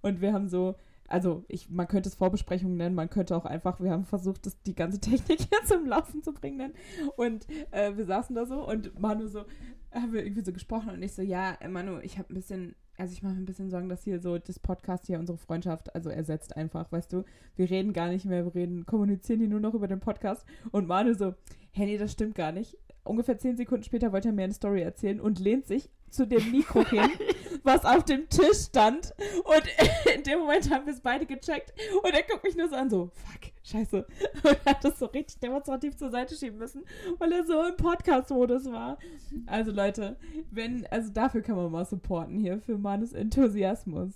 [0.00, 0.74] und wir haben so
[1.08, 4.60] also ich, man könnte es Vorbesprechungen nennen, man könnte auch einfach, wir haben versucht, das,
[4.62, 6.74] die ganze Technik hier zum Laufen zu bringen.
[7.16, 9.44] Und äh, wir saßen da so und Manu so,
[9.90, 13.12] haben wir irgendwie so gesprochen und ich so, ja, Manu, ich habe ein bisschen, also
[13.12, 16.10] ich mache mir ein bisschen Sorgen, dass hier so das Podcast hier unsere Freundschaft also
[16.10, 17.24] ersetzt einfach, weißt du.
[17.56, 20.44] Wir reden gar nicht mehr, wir reden, kommunizieren hier nur noch über den Podcast.
[20.72, 21.34] Und Manu so,
[21.70, 22.76] hey, nee, das stimmt gar nicht.
[23.04, 26.50] Ungefähr zehn Sekunden später wollte er mir eine Story erzählen und lehnt sich zu dem
[26.50, 27.10] Mikro hin,
[27.62, 29.12] was auf dem Tisch stand.
[29.44, 29.62] Und
[30.14, 31.72] in dem Moment haben wir es beide gecheckt.
[32.02, 34.06] Und er guckt mich nur so an, so, fuck, scheiße.
[34.42, 36.84] Und er hat das so richtig demonstrativ zur Seite schieben müssen,
[37.18, 38.98] weil er so im Podcast-Modus war.
[39.46, 40.16] Also Leute,
[40.50, 44.14] wenn, also dafür kann man mal supporten hier, für Mannes Enthusiasmus.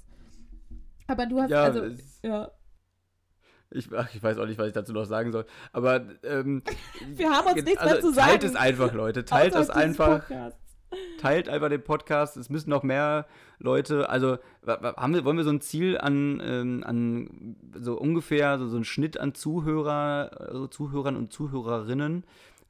[1.07, 1.85] Aber du hast, ja, also,
[2.23, 2.51] ja.
[3.75, 5.47] Ich, ach, ich weiß auch nicht, was ich dazu noch sagen soll.
[5.73, 6.63] Aber ähm,
[7.15, 8.29] wir haben uns nichts also, mehr zu sagen.
[8.29, 9.25] Teilt es einfach, Leute.
[9.25, 10.29] Teilt es einfach.
[10.29, 10.62] Podcast
[11.19, 12.37] teilt einfach den Podcast.
[12.37, 13.27] Es müssen noch mehr
[13.59, 18.69] Leute, also haben wir, wollen wir so ein Ziel an, ähm, an so ungefähr so,
[18.69, 22.25] so einen Schnitt an Zuhörer, äh, Zuhörern und Zuhörerinnen.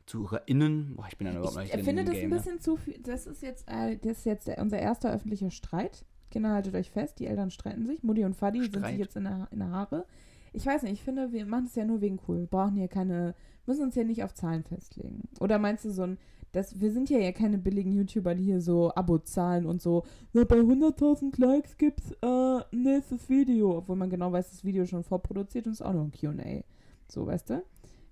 [0.06, 2.60] ZuhörerInnen, boah, ich bin dann überhaupt nicht Ich finde das Game, ein bisschen ne?
[2.60, 2.98] zu viel.
[3.02, 6.04] Das ist jetzt, äh, das ist jetzt unser erster öffentlicher Streit.
[6.30, 8.02] Kinder, haltet euch fest, die Eltern streiten sich.
[8.02, 8.72] Mutti und Fadi Streit.
[8.72, 10.06] sind sich jetzt in der, in der Haare.
[10.52, 12.40] Ich weiß nicht, ich finde, wir machen es ja nur wegen cool.
[12.40, 13.34] Wir brauchen hier keine,
[13.66, 15.28] müssen uns ja nicht auf Zahlen festlegen.
[15.40, 16.18] Oder meinst du so ein,
[16.52, 20.44] das, wir sind ja ja keine billigen YouTuber, die hier so Abo-Zahlen und so, na,
[20.44, 25.66] bei 100.000 Likes gibt's äh, nächstes Video, obwohl man genau weiß, das Video schon vorproduziert
[25.66, 26.62] und ist auch noch ein Q&A.
[27.08, 27.62] So, weißt du?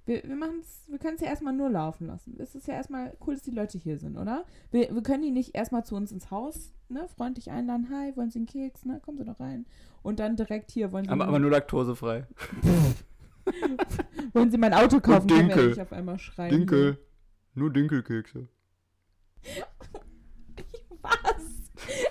[0.06, 2.34] Wir, wir, machen's, wir können es ja erstmal nur laufen lassen.
[2.38, 4.44] Es ist ja erstmal cool, dass die Leute hier sind, oder?
[4.70, 7.88] Wir, wir können die nicht erstmal zu uns ins Haus, ne, freundlich einladen.
[7.90, 8.86] Hi, wollen Sie einen Keks?
[8.86, 9.66] Ne, kommen Sie doch rein.
[10.02, 11.10] Und dann direkt hier wollen Sie.
[11.10, 12.26] Aber, aber nur laktosefrei.
[14.32, 15.30] wollen Sie mein Auto kaufen?
[15.30, 15.72] Und Dinkel.
[15.72, 16.50] Ich auf einmal schreien.
[16.50, 16.98] Dinkel.
[17.54, 18.48] Nur Dinkelkekse.
[21.02, 21.62] Was?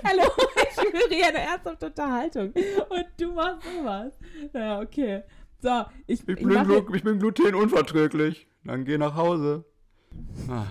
[0.04, 0.24] Hallo,
[0.56, 2.52] ich führe hier eine ernsthafte Unterhaltung.
[2.54, 4.14] Und du machst sowas.
[4.54, 5.24] Naja, okay.
[5.62, 8.48] So, ich, Ich ich, bin, glu ich bin glutenunverträglich.
[8.64, 9.66] Dann geh nach Hause.
[10.50, 10.68] Ah,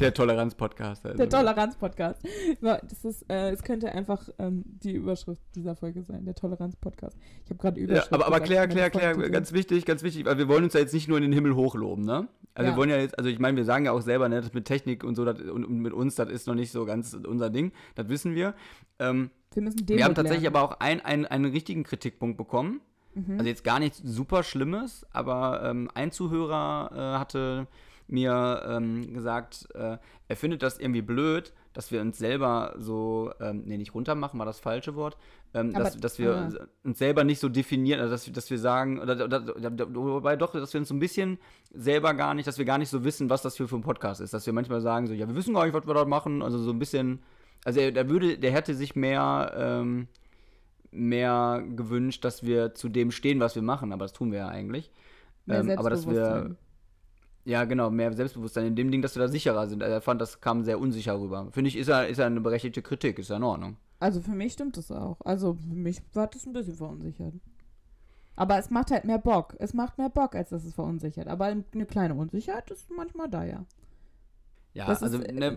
[0.00, 1.04] der Toleranz-Podcast.
[1.06, 1.16] Also.
[1.18, 2.20] der Toleranz-Podcast.
[2.60, 7.16] Das ist, äh, es könnte einfach ähm, die Überschrift dieser Folge sein, der Toleranz-Podcast.
[7.44, 10.02] Ich habe gerade Ja, Überschrift aber, aber Claire, aber Claire, Claire, Folgentitel- ganz wichtig, ganz
[10.02, 12.28] wichtig, weil wir wollen uns ja jetzt nicht nur in den Himmel hochloben, ne?
[12.54, 12.74] Also Ja.
[12.74, 14.64] wir wollen ja jetzt, also ich meine, wir sagen ja auch selber, ne, das mit
[14.64, 17.50] Technik und so das, und, und mit uns, das ist noch nicht so ganz unser
[17.50, 18.54] Ding, das wissen wir.
[19.00, 20.56] Ähm, Wir müssen wir haben tatsächlich lernen.
[20.56, 22.80] aber auch ein, ein, einen richtigen Kritikpunkt bekommen.
[23.14, 23.34] Mhm.
[23.38, 27.66] Also jetzt gar nichts super Schlimmes, aber ähm, ein Zuhörer äh, hatte
[28.06, 29.98] mir ähm, gesagt, äh,
[30.28, 34.46] er findet das irgendwie blöd, dass wir uns selber so, ähm, nee, nicht runtermachen, war
[34.46, 35.16] das falsche Wort,
[35.54, 36.66] ähm, dass, dass wir ah.
[36.84, 40.36] uns selber nicht so definieren, also dass, wir- dass wir sagen, oder, oder, oder, wobei
[40.36, 41.38] doch, dass wir uns so ein bisschen
[41.72, 44.20] selber gar nicht, dass wir gar nicht so wissen, was das für, für ein Podcast
[44.20, 46.42] ist, dass wir manchmal sagen so, ja, wir wissen gar nicht, was wir da machen,
[46.42, 47.22] also so ein bisschen,
[47.64, 50.08] also er, der würde, der hätte sich mehr, ähm,
[50.92, 54.48] mehr gewünscht, dass wir zu dem stehen, was wir machen, aber das tun wir ja
[54.48, 54.92] eigentlich.
[55.48, 56.56] Ähm, aber dass wir.
[57.44, 59.82] Ja genau, mehr Selbstbewusstsein in dem Ding, dass wir da sicherer sind.
[59.82, 61.48] Also er fand, das kam sehr unsicher rüber.
[61.52, 63.76] Finde ich, ist ja, ist ja eine berechtigte Kritik, ist ja in Ordnung.
[64.00, 65.20] Also für mich stimmt das auch.
[65.24, 67.34] Also für mich war das ein bisschen verunsichert.
[68.36, 69.54] Aber es macht halt mehr Bock.
[69.58, 71.28] Es macht mehr Bock, als dass es verunsichert.
[71.28, 73.64] Aber eine kleine Unsicherheit ist manchmal da, ja.
[74.72, 75.56] Ja, Das ist, also, äh, ne,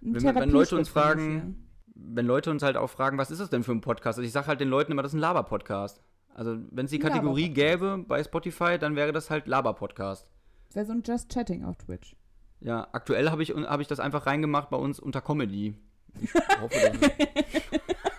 [0.00, 3.64] Wenn- wenn Leute uns fragen, wenn Leute uns halt auch fragen, was ist das denn
[3.64, 4.18] für ein Podcast?
[4.18, 6.00] Also ich sage halt den Leuten immer, das ist ein Laber-Podcast.
[6.34, 10.26] Also wenn es die Kategorie gäbe bei Spotify, dann wäre das halt Laber-Podcast.
[10.72, 10.76] Hier.
[10.76, 12.16] Wäre so ein Just Chatting auf Twitch.
[12.60, 15.74] Ja, aktuell habe ich, hab ich das einfach reingemacht bei uns unter Comedy.
[16.20, 16.92] Ich hoffe,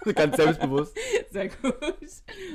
[0.04, 0.98] das ganz selbstbewusst.
[1.32, 1.76] Sehr gut.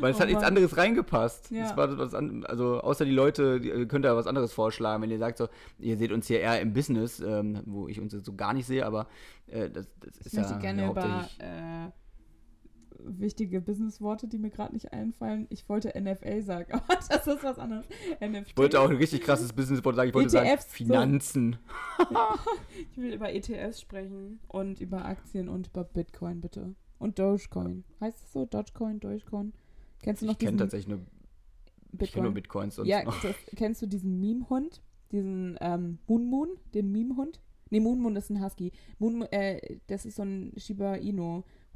[0.00, 1.50] Weil es Oh hat nichts anderes reingepasst.
[1.50, 1.72] Ja.
[1.72, 5.18] Das an, also außer die Leute, die, ihr könnt ja was anderes vorschlagen, wenn ihr
[5.18, 8.52] sagt so, ihr seht uns hier eher im Business, ähm, wo ich uns so gar
[8.52, 9.06] nicht sehe, aber
[9.46, 11.90] äh, das, das Ich ist ja, möchte gerne über äh,
[12.98, 15.46] wichtige Businessworte, die mir gerade nicht einfallen.
[15.50, 17.86] Ich wollte NFA sagen, aber das ist was anderes.
[18.20, 18.48] NFT.
[18.50, 20.08] Ich wollte auch ein richtig krasses Businesswort sagen.
[20.08, 20.76] Ich wollte sagen ETFs, so.
[20.76, 21.56] Finanzen.
[22.92, 26.74] Ich will über ETFs sprechen und über Aktien und über Bitcoin, bitte.
[26.98, 27.84] Und Dogecoin.
[28.00, 28.44] Heißt es so?
[28.44, 29.52] Dogecoin, Dogecoin?
[30.02, 31.00] Kennst du noch Ich kenne diesen tatsächlich nur,
[32.00, 32.76] ich kenn nur Bitcoins.
[32.76, 33.16] Sonst Ja, noch.
[33.56, 34.82] kennst du diesen Meme-Hund?
[35.12, 36.48] Diesen ähm, Moon Moon?
[36.74, 37.40] Den Meme-Hund?
[37.70, 38.72] Nee, Moon Moon ist ein Husky.
[38.98, 40.96] Moon, äh, das ist so ein Shiba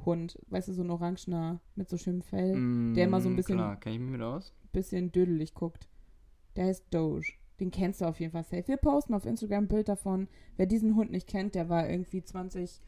[0.03, 0.39] Inu-Hund.
[0.49, 2.53] Weißt du, so ein orangener mit so schönem Fell.
[2.95, 4.53] der immer so ein Mm, bisschen- Klar, kenne ich mich mit aus.
[4.71, 5.87] bisschen dödelig guckt.
[6.55, 7.33] Der heißt Doge.
[7.59, 8.67] Den kennst du auf jeden Fall safe.
[8.67, 10.27] Wir posten auf Instagram ein Bild davon.
[10.57, 12.81] Wer diesen Hund nicht kennt, der war irgendwie 20,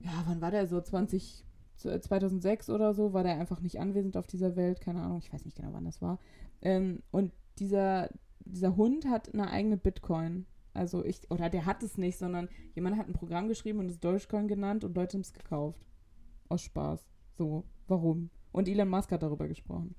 [0.00, 0.80] ja, wann war der so?
[0.80, 1.44] 20,
[1.76, 4.80] z- 2006 oder so, war der einfach nicht anwesend auf dieser Welt.
[4.80, 6.18] Keine Ahnung, ich weiß nicht genau, wann das war.
[6.60, 8.10] Ähm, und dieser,
[8.44, 10.46] dieser Hund hat eine eigene Bitcoin.
[10.74, 14.00] Also ich, oder der hat es nicht, sondern jemand hat ein Programm geschrieben und es
[14.00, 15.86] Dogecoin genannt und Leute haben es gekauft.
[16.48, 17.06] Aus Spaß.
[17.36, 18.30] So, warum?
[18.52, 19.94] Und Elon Musk hat darüber gesprochen.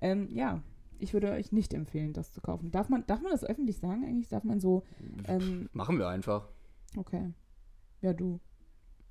[0.00, 0.62] Ähm, ja,
[0.98, 2.70] ich würde euch nicht empfehlen, das zu kaufen.
[2.70, 4.28] Darf man, darf man das öffentlich sagen eigentlich?
[4.28, 4.82] Darf man so,
[5.26, 6.48] ähm, Machen wir einfach.
[6.96, 7.32] okay.
[8.00, 8.40] Ja, du.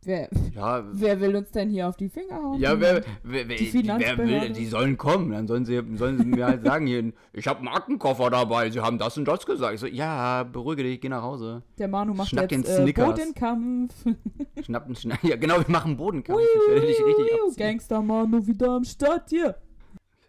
[0.06, 2.60] Wer, Ja, wer will uns denn hier auf die Finger hauen?
[2.60, 5.32] ja wer, wer, wer, Die wer will, die sollen kommen.
[5.32, 8.82] Dann sollen sie, sollen sie mir halt sagen, hier, ich habe einen Aktenkoffer dabei, sie
[8.82, 9.76] haben das und das gesagt.
[9.76, 11.64] Ich so, ja, beruhige dich, geh nach Hause.
[11.78, 12.92] Der Manu macht Schnack jetzt den äh.
[12.94, 13.94] Bodenkampf.
[14.64, 15.24] Schnapp einen Schnapp.
[15.24, 16.40] Ja, genau, wir machen Bodenkampf.
[16.42, 17.56] Ich werde dich richtig abziehen.
[17.58, 19.56] Gangster Manu wieder am Start hier.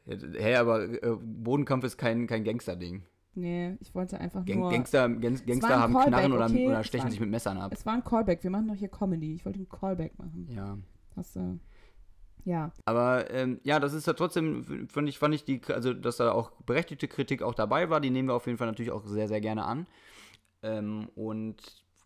[0.07, 3.03] Hey, aber äh, Bodenkampf ist kein, kein Gangster-Ding.
[3.37, 4.71] Nee, ich wollte einfach Gang, nur...
[4.71, 6.67] Gangster, Gang, Gangster ein haben Callback, Knarren oder, okay?
[6.69, 7.73] oder stechen war- sich mit Messern ab.
[7.75, 8.43] Es war ein Callback.
[8.45, 9.35] Wir machen doch hier Comedy.
[9.35, 10.49] Ich wollte einen Callback machen.
[10.51, 10.79] Ja.
[11.17, 11.59] Hast du...
[12.47, 12.73] Ja.
[12.85, 16.31] Aber ähm, ja, das ist ja trotzdem, fand ich, fand ich die, also dass da
[16.33, 19.29] auch berechtigte Kritik auch dabei war, die nehmen wir auf jeden Fall natürlich auch sehr,
[19.29, 19.87] sehr gerne an.
[20.63, 21.57] Ähm, und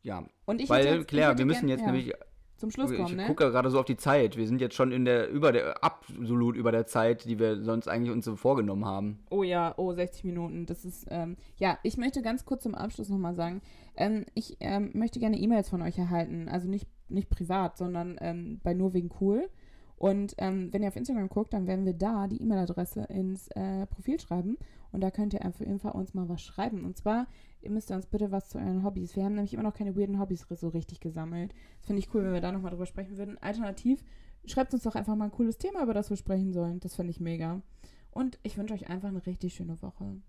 [0.03, 2.12] ja, Und ich weil, jetzt- Claire, wir müssen gern- jetzt ja, nämlich,
[2.59, 3.27] Zum Schluss kommen, ich ne?
[3.27, 6.57] gucke gerade so auf die Zeit, wir sind jetzt schon in der, über der, absolut
[6.57, 9.21] über der Zeit, die wir sonst eigentlich uns so vorgenommen haben.
[9.31, 10.67] Oh ja, oh, 60 Minuten.
[10.67, 13.63] Das ist, ähm, ja, ich möchte ganz kurz zum Abschluss nochmal sagen,
[13.97, 16.49] ähm, ich ähm, möchte gerne E-Mails von euch erhalten.
[16.49, 19.49] Also nicht, nicht privat, sondern ähm, bei nur wegen cool.
[19.97, 23.87] Und ähm, wenn ihr auf Instagram guckt, dann werden wir da die E-Mail-Adresse ins äh,
[23.87, 24.57] Profil schreiben.
[24.91, 26.85] Und da könnt ihr auf jeden Fall uns mal was schreiben.
[26.85, 27.27] Und zwar,
[27.61, 29.17] ihr müsst uns bitte was zu euren Hobbys.
[29.17, 31.53] Wir haben nämlich immer noch keine weirden Hobbys so richtig gesammelt.
[31.79, 33.39] Das finde ich cool, wenn wir da nochmal drüber sprechen würden.
[33.39, 34.05] Alternativ,
[34.47, 36.81] schreibt uns doch einfach mal ein cooles Thema, über das wir sprechen sollen.
[36.81, 37.63] Das finde ich mega.
[38.11, 40.21] Und ich wünsche euch einfach eine richtig schöne Woche.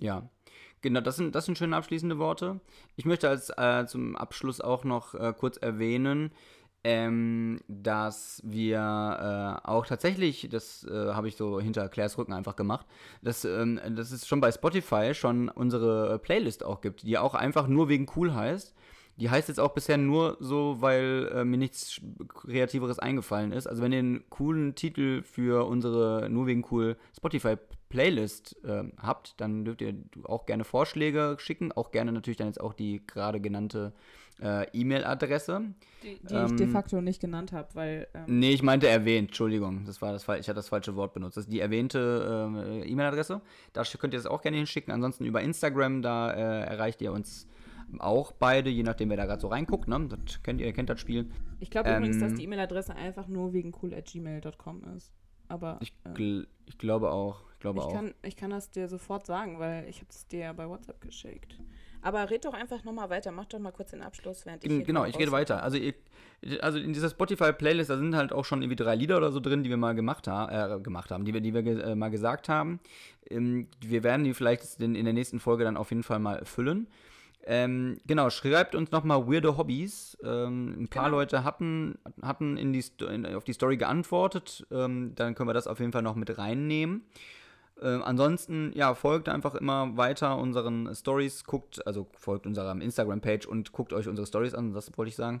[0.00, 0.30] Ja,
[0.80, 2.60] genau, das sind, das sind schöne abschließende Worte.
[2.96, 6.32] Ich möchte als äh, zum Abschluss auch noch äh, kurz erwähnen,
[6.82, 8.78] ähm, dass wir
[9.64, 12.86] äh, auch tatsächlich, das äh, habe ich so hinter Claires Rücken einfach gemacht,
[13.22, 17.66] dass, ähm, dass es schon bei Spotify schon unsere Playlist auch gibt, die auch einfach
[17.66, 18.74] nur wegen cool heißt.
[19.16, 23.66] Die heißt jetzt auch bisher nur so, weil äh, mir nichts Kreativeres eingefallen ist.
[23.66, 27.56] Also wenn ihr einen coolen Titel für unsere nur wegen cool Spotify
[27.90, 31.72] Playlist äh, habt, dann dürft ihr auch gerne Vorschläge schicken.
[31.72, 35.62] Auch gerne natürlich dann jetzt auch die gerade genannte äh, E-Mail-Adresse.
[36.02, 38.08] Die, die ähm, ich de facto nicht genannt habe, weil.
[38.14, 39.84] Ähm nee, ich meinte erwähnt, Entschuldigung.
[39.84, 41.36] Das war das, ich hatte das falsche Wort benutzt.
[41.36, 43.40] Das ist die erwähnte äh, E-Mail-Adresse.
[43.72, 44.92] Da könnt ihr das auch gerne hinschicken.
[44.92, 47.46] Ansonsten über Instagram, da äh, erreicht ihr uns
[47.98, 49.88] auch beide, je nachdem, wer da gerade so reinguckt.
[49.88, 50.08] Ne?
[50.08, 51.30] Das kennt ihr, kennt das Spiel.
[51.58, 55.12] Ich glaube ähm, übrigens, dass die E-Mail-Adresse einfach nur wegen cool.gmail.com ist.
[55.48, 55.78] Aber.
[55.80, 57.42] Ich, äh, ich, glaube auch.
[57.52, 57.92] Ich, glaube ich auch.
[57.92, 61.00] Kann, ich kann das dir sofort sagen, weil ich habe es dir ja bei WhatsApp
[61.00, 61.58] geschickt.
[62.02, 63.30] Aber red doch einfach nochmal weiter.
[63.30, 64.84] Mach doch mal kurz den Abschluss, während ich.
[64.84, 65.62] Genau, ich rede weiter.
[65.62, 65.78] Also,
[66.60, 69.62] also in dieser Spotify-Playlist, da sind halt auch schon irgendwie drei Lieder oder so drin,
[69.62, 72.48] die wir mal gemacht, ha äh, gemacht haben, die wir, die wir äh, mal gesagt
[72.48, 72.80] haben.
[73.28, 76.44] Ähm, wir werden die vielleicht in, in der nächsten Folge dann auf jeden Fall mal
[76.44, 76.88] füllen.
[77.44, 80.16] Ähm, genau, schreibt uns nochmal weirde Hobbys.
[80.22, 81.18] Ähm, ein paar genau.
[81.18, 84.66] Leute hatten, hatten in die, in, auf die Story geantwortet.
[84.70, 87.02] Ähm, dann können wir das auf jeden Fall noch mit reinnehmen.
[87.82, 93.72] Ähm, ansonsten, ja, folgt einfach immer weiter unseren Stories, guckt, also folgt unserer Instagram-Page und
[93.72, 95.40] guckt euch unsere Stories an, das wollte ich sagen.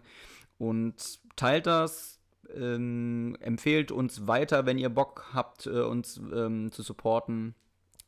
[0.58, 2.18] Und teilt das,
[2.54, 7.54] ähm, empfehlt uns weiter, wenn ihr Bock habt, äh, uns ähm, zu supporten.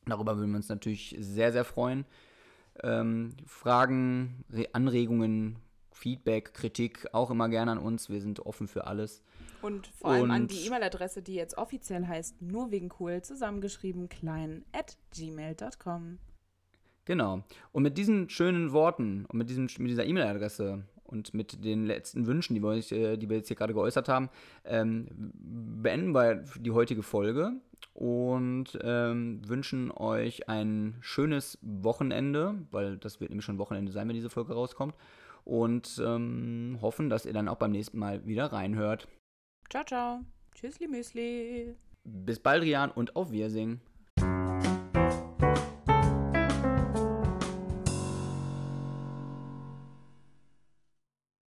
[0.07, 2.07] Darüber würden wir uns natürlich sehr, sehr freuen.
[2.83, 5.57] Ähm, Fragen, Anregungen,
[5.93, 8.09] Feedback, Kritik auch immer gerne an uns.
[8.09, 9.22] Wir sind offen für alles.
[9.62, 14.08] Und vor allem Und an die E-Mail-Adresse, die jetzt offiziell heißt, nur wegen cool, zusammengeschrieben,
[14.08, 16.18] klein, at gmail.com.
[17.04, 17.42] Genau.
[17.72, 22.26] Und mit diesen schönen Worten und mit, diesem, mit dieser E-Mail-Adresse und mit den letzten
[22.26, 24.30] Wünschen, die wir, äh, die wir jetzt hier gerade geäußert haben,
[24.64, 27.52] ähm, beenden wir die heutige Folge
[27.92, 34.14] und ähm, wünschen euch ein schönes Wochenende, weil das wird nämlich schon Wochenende sein, wenn
[34.14, 34.94] diese Folge rauskommt.
[35.44, 39.08] Und ähm, hoffen, dass ihr dann auch beim nächsten Mal wieder reinhört.
[39.72, 40.20] Ciao, ciao.
[40.54, 41.74] Tschüssli, Müsli.
[42.04, 43.80] Bis bald, Rian, und auf Wiedersehen.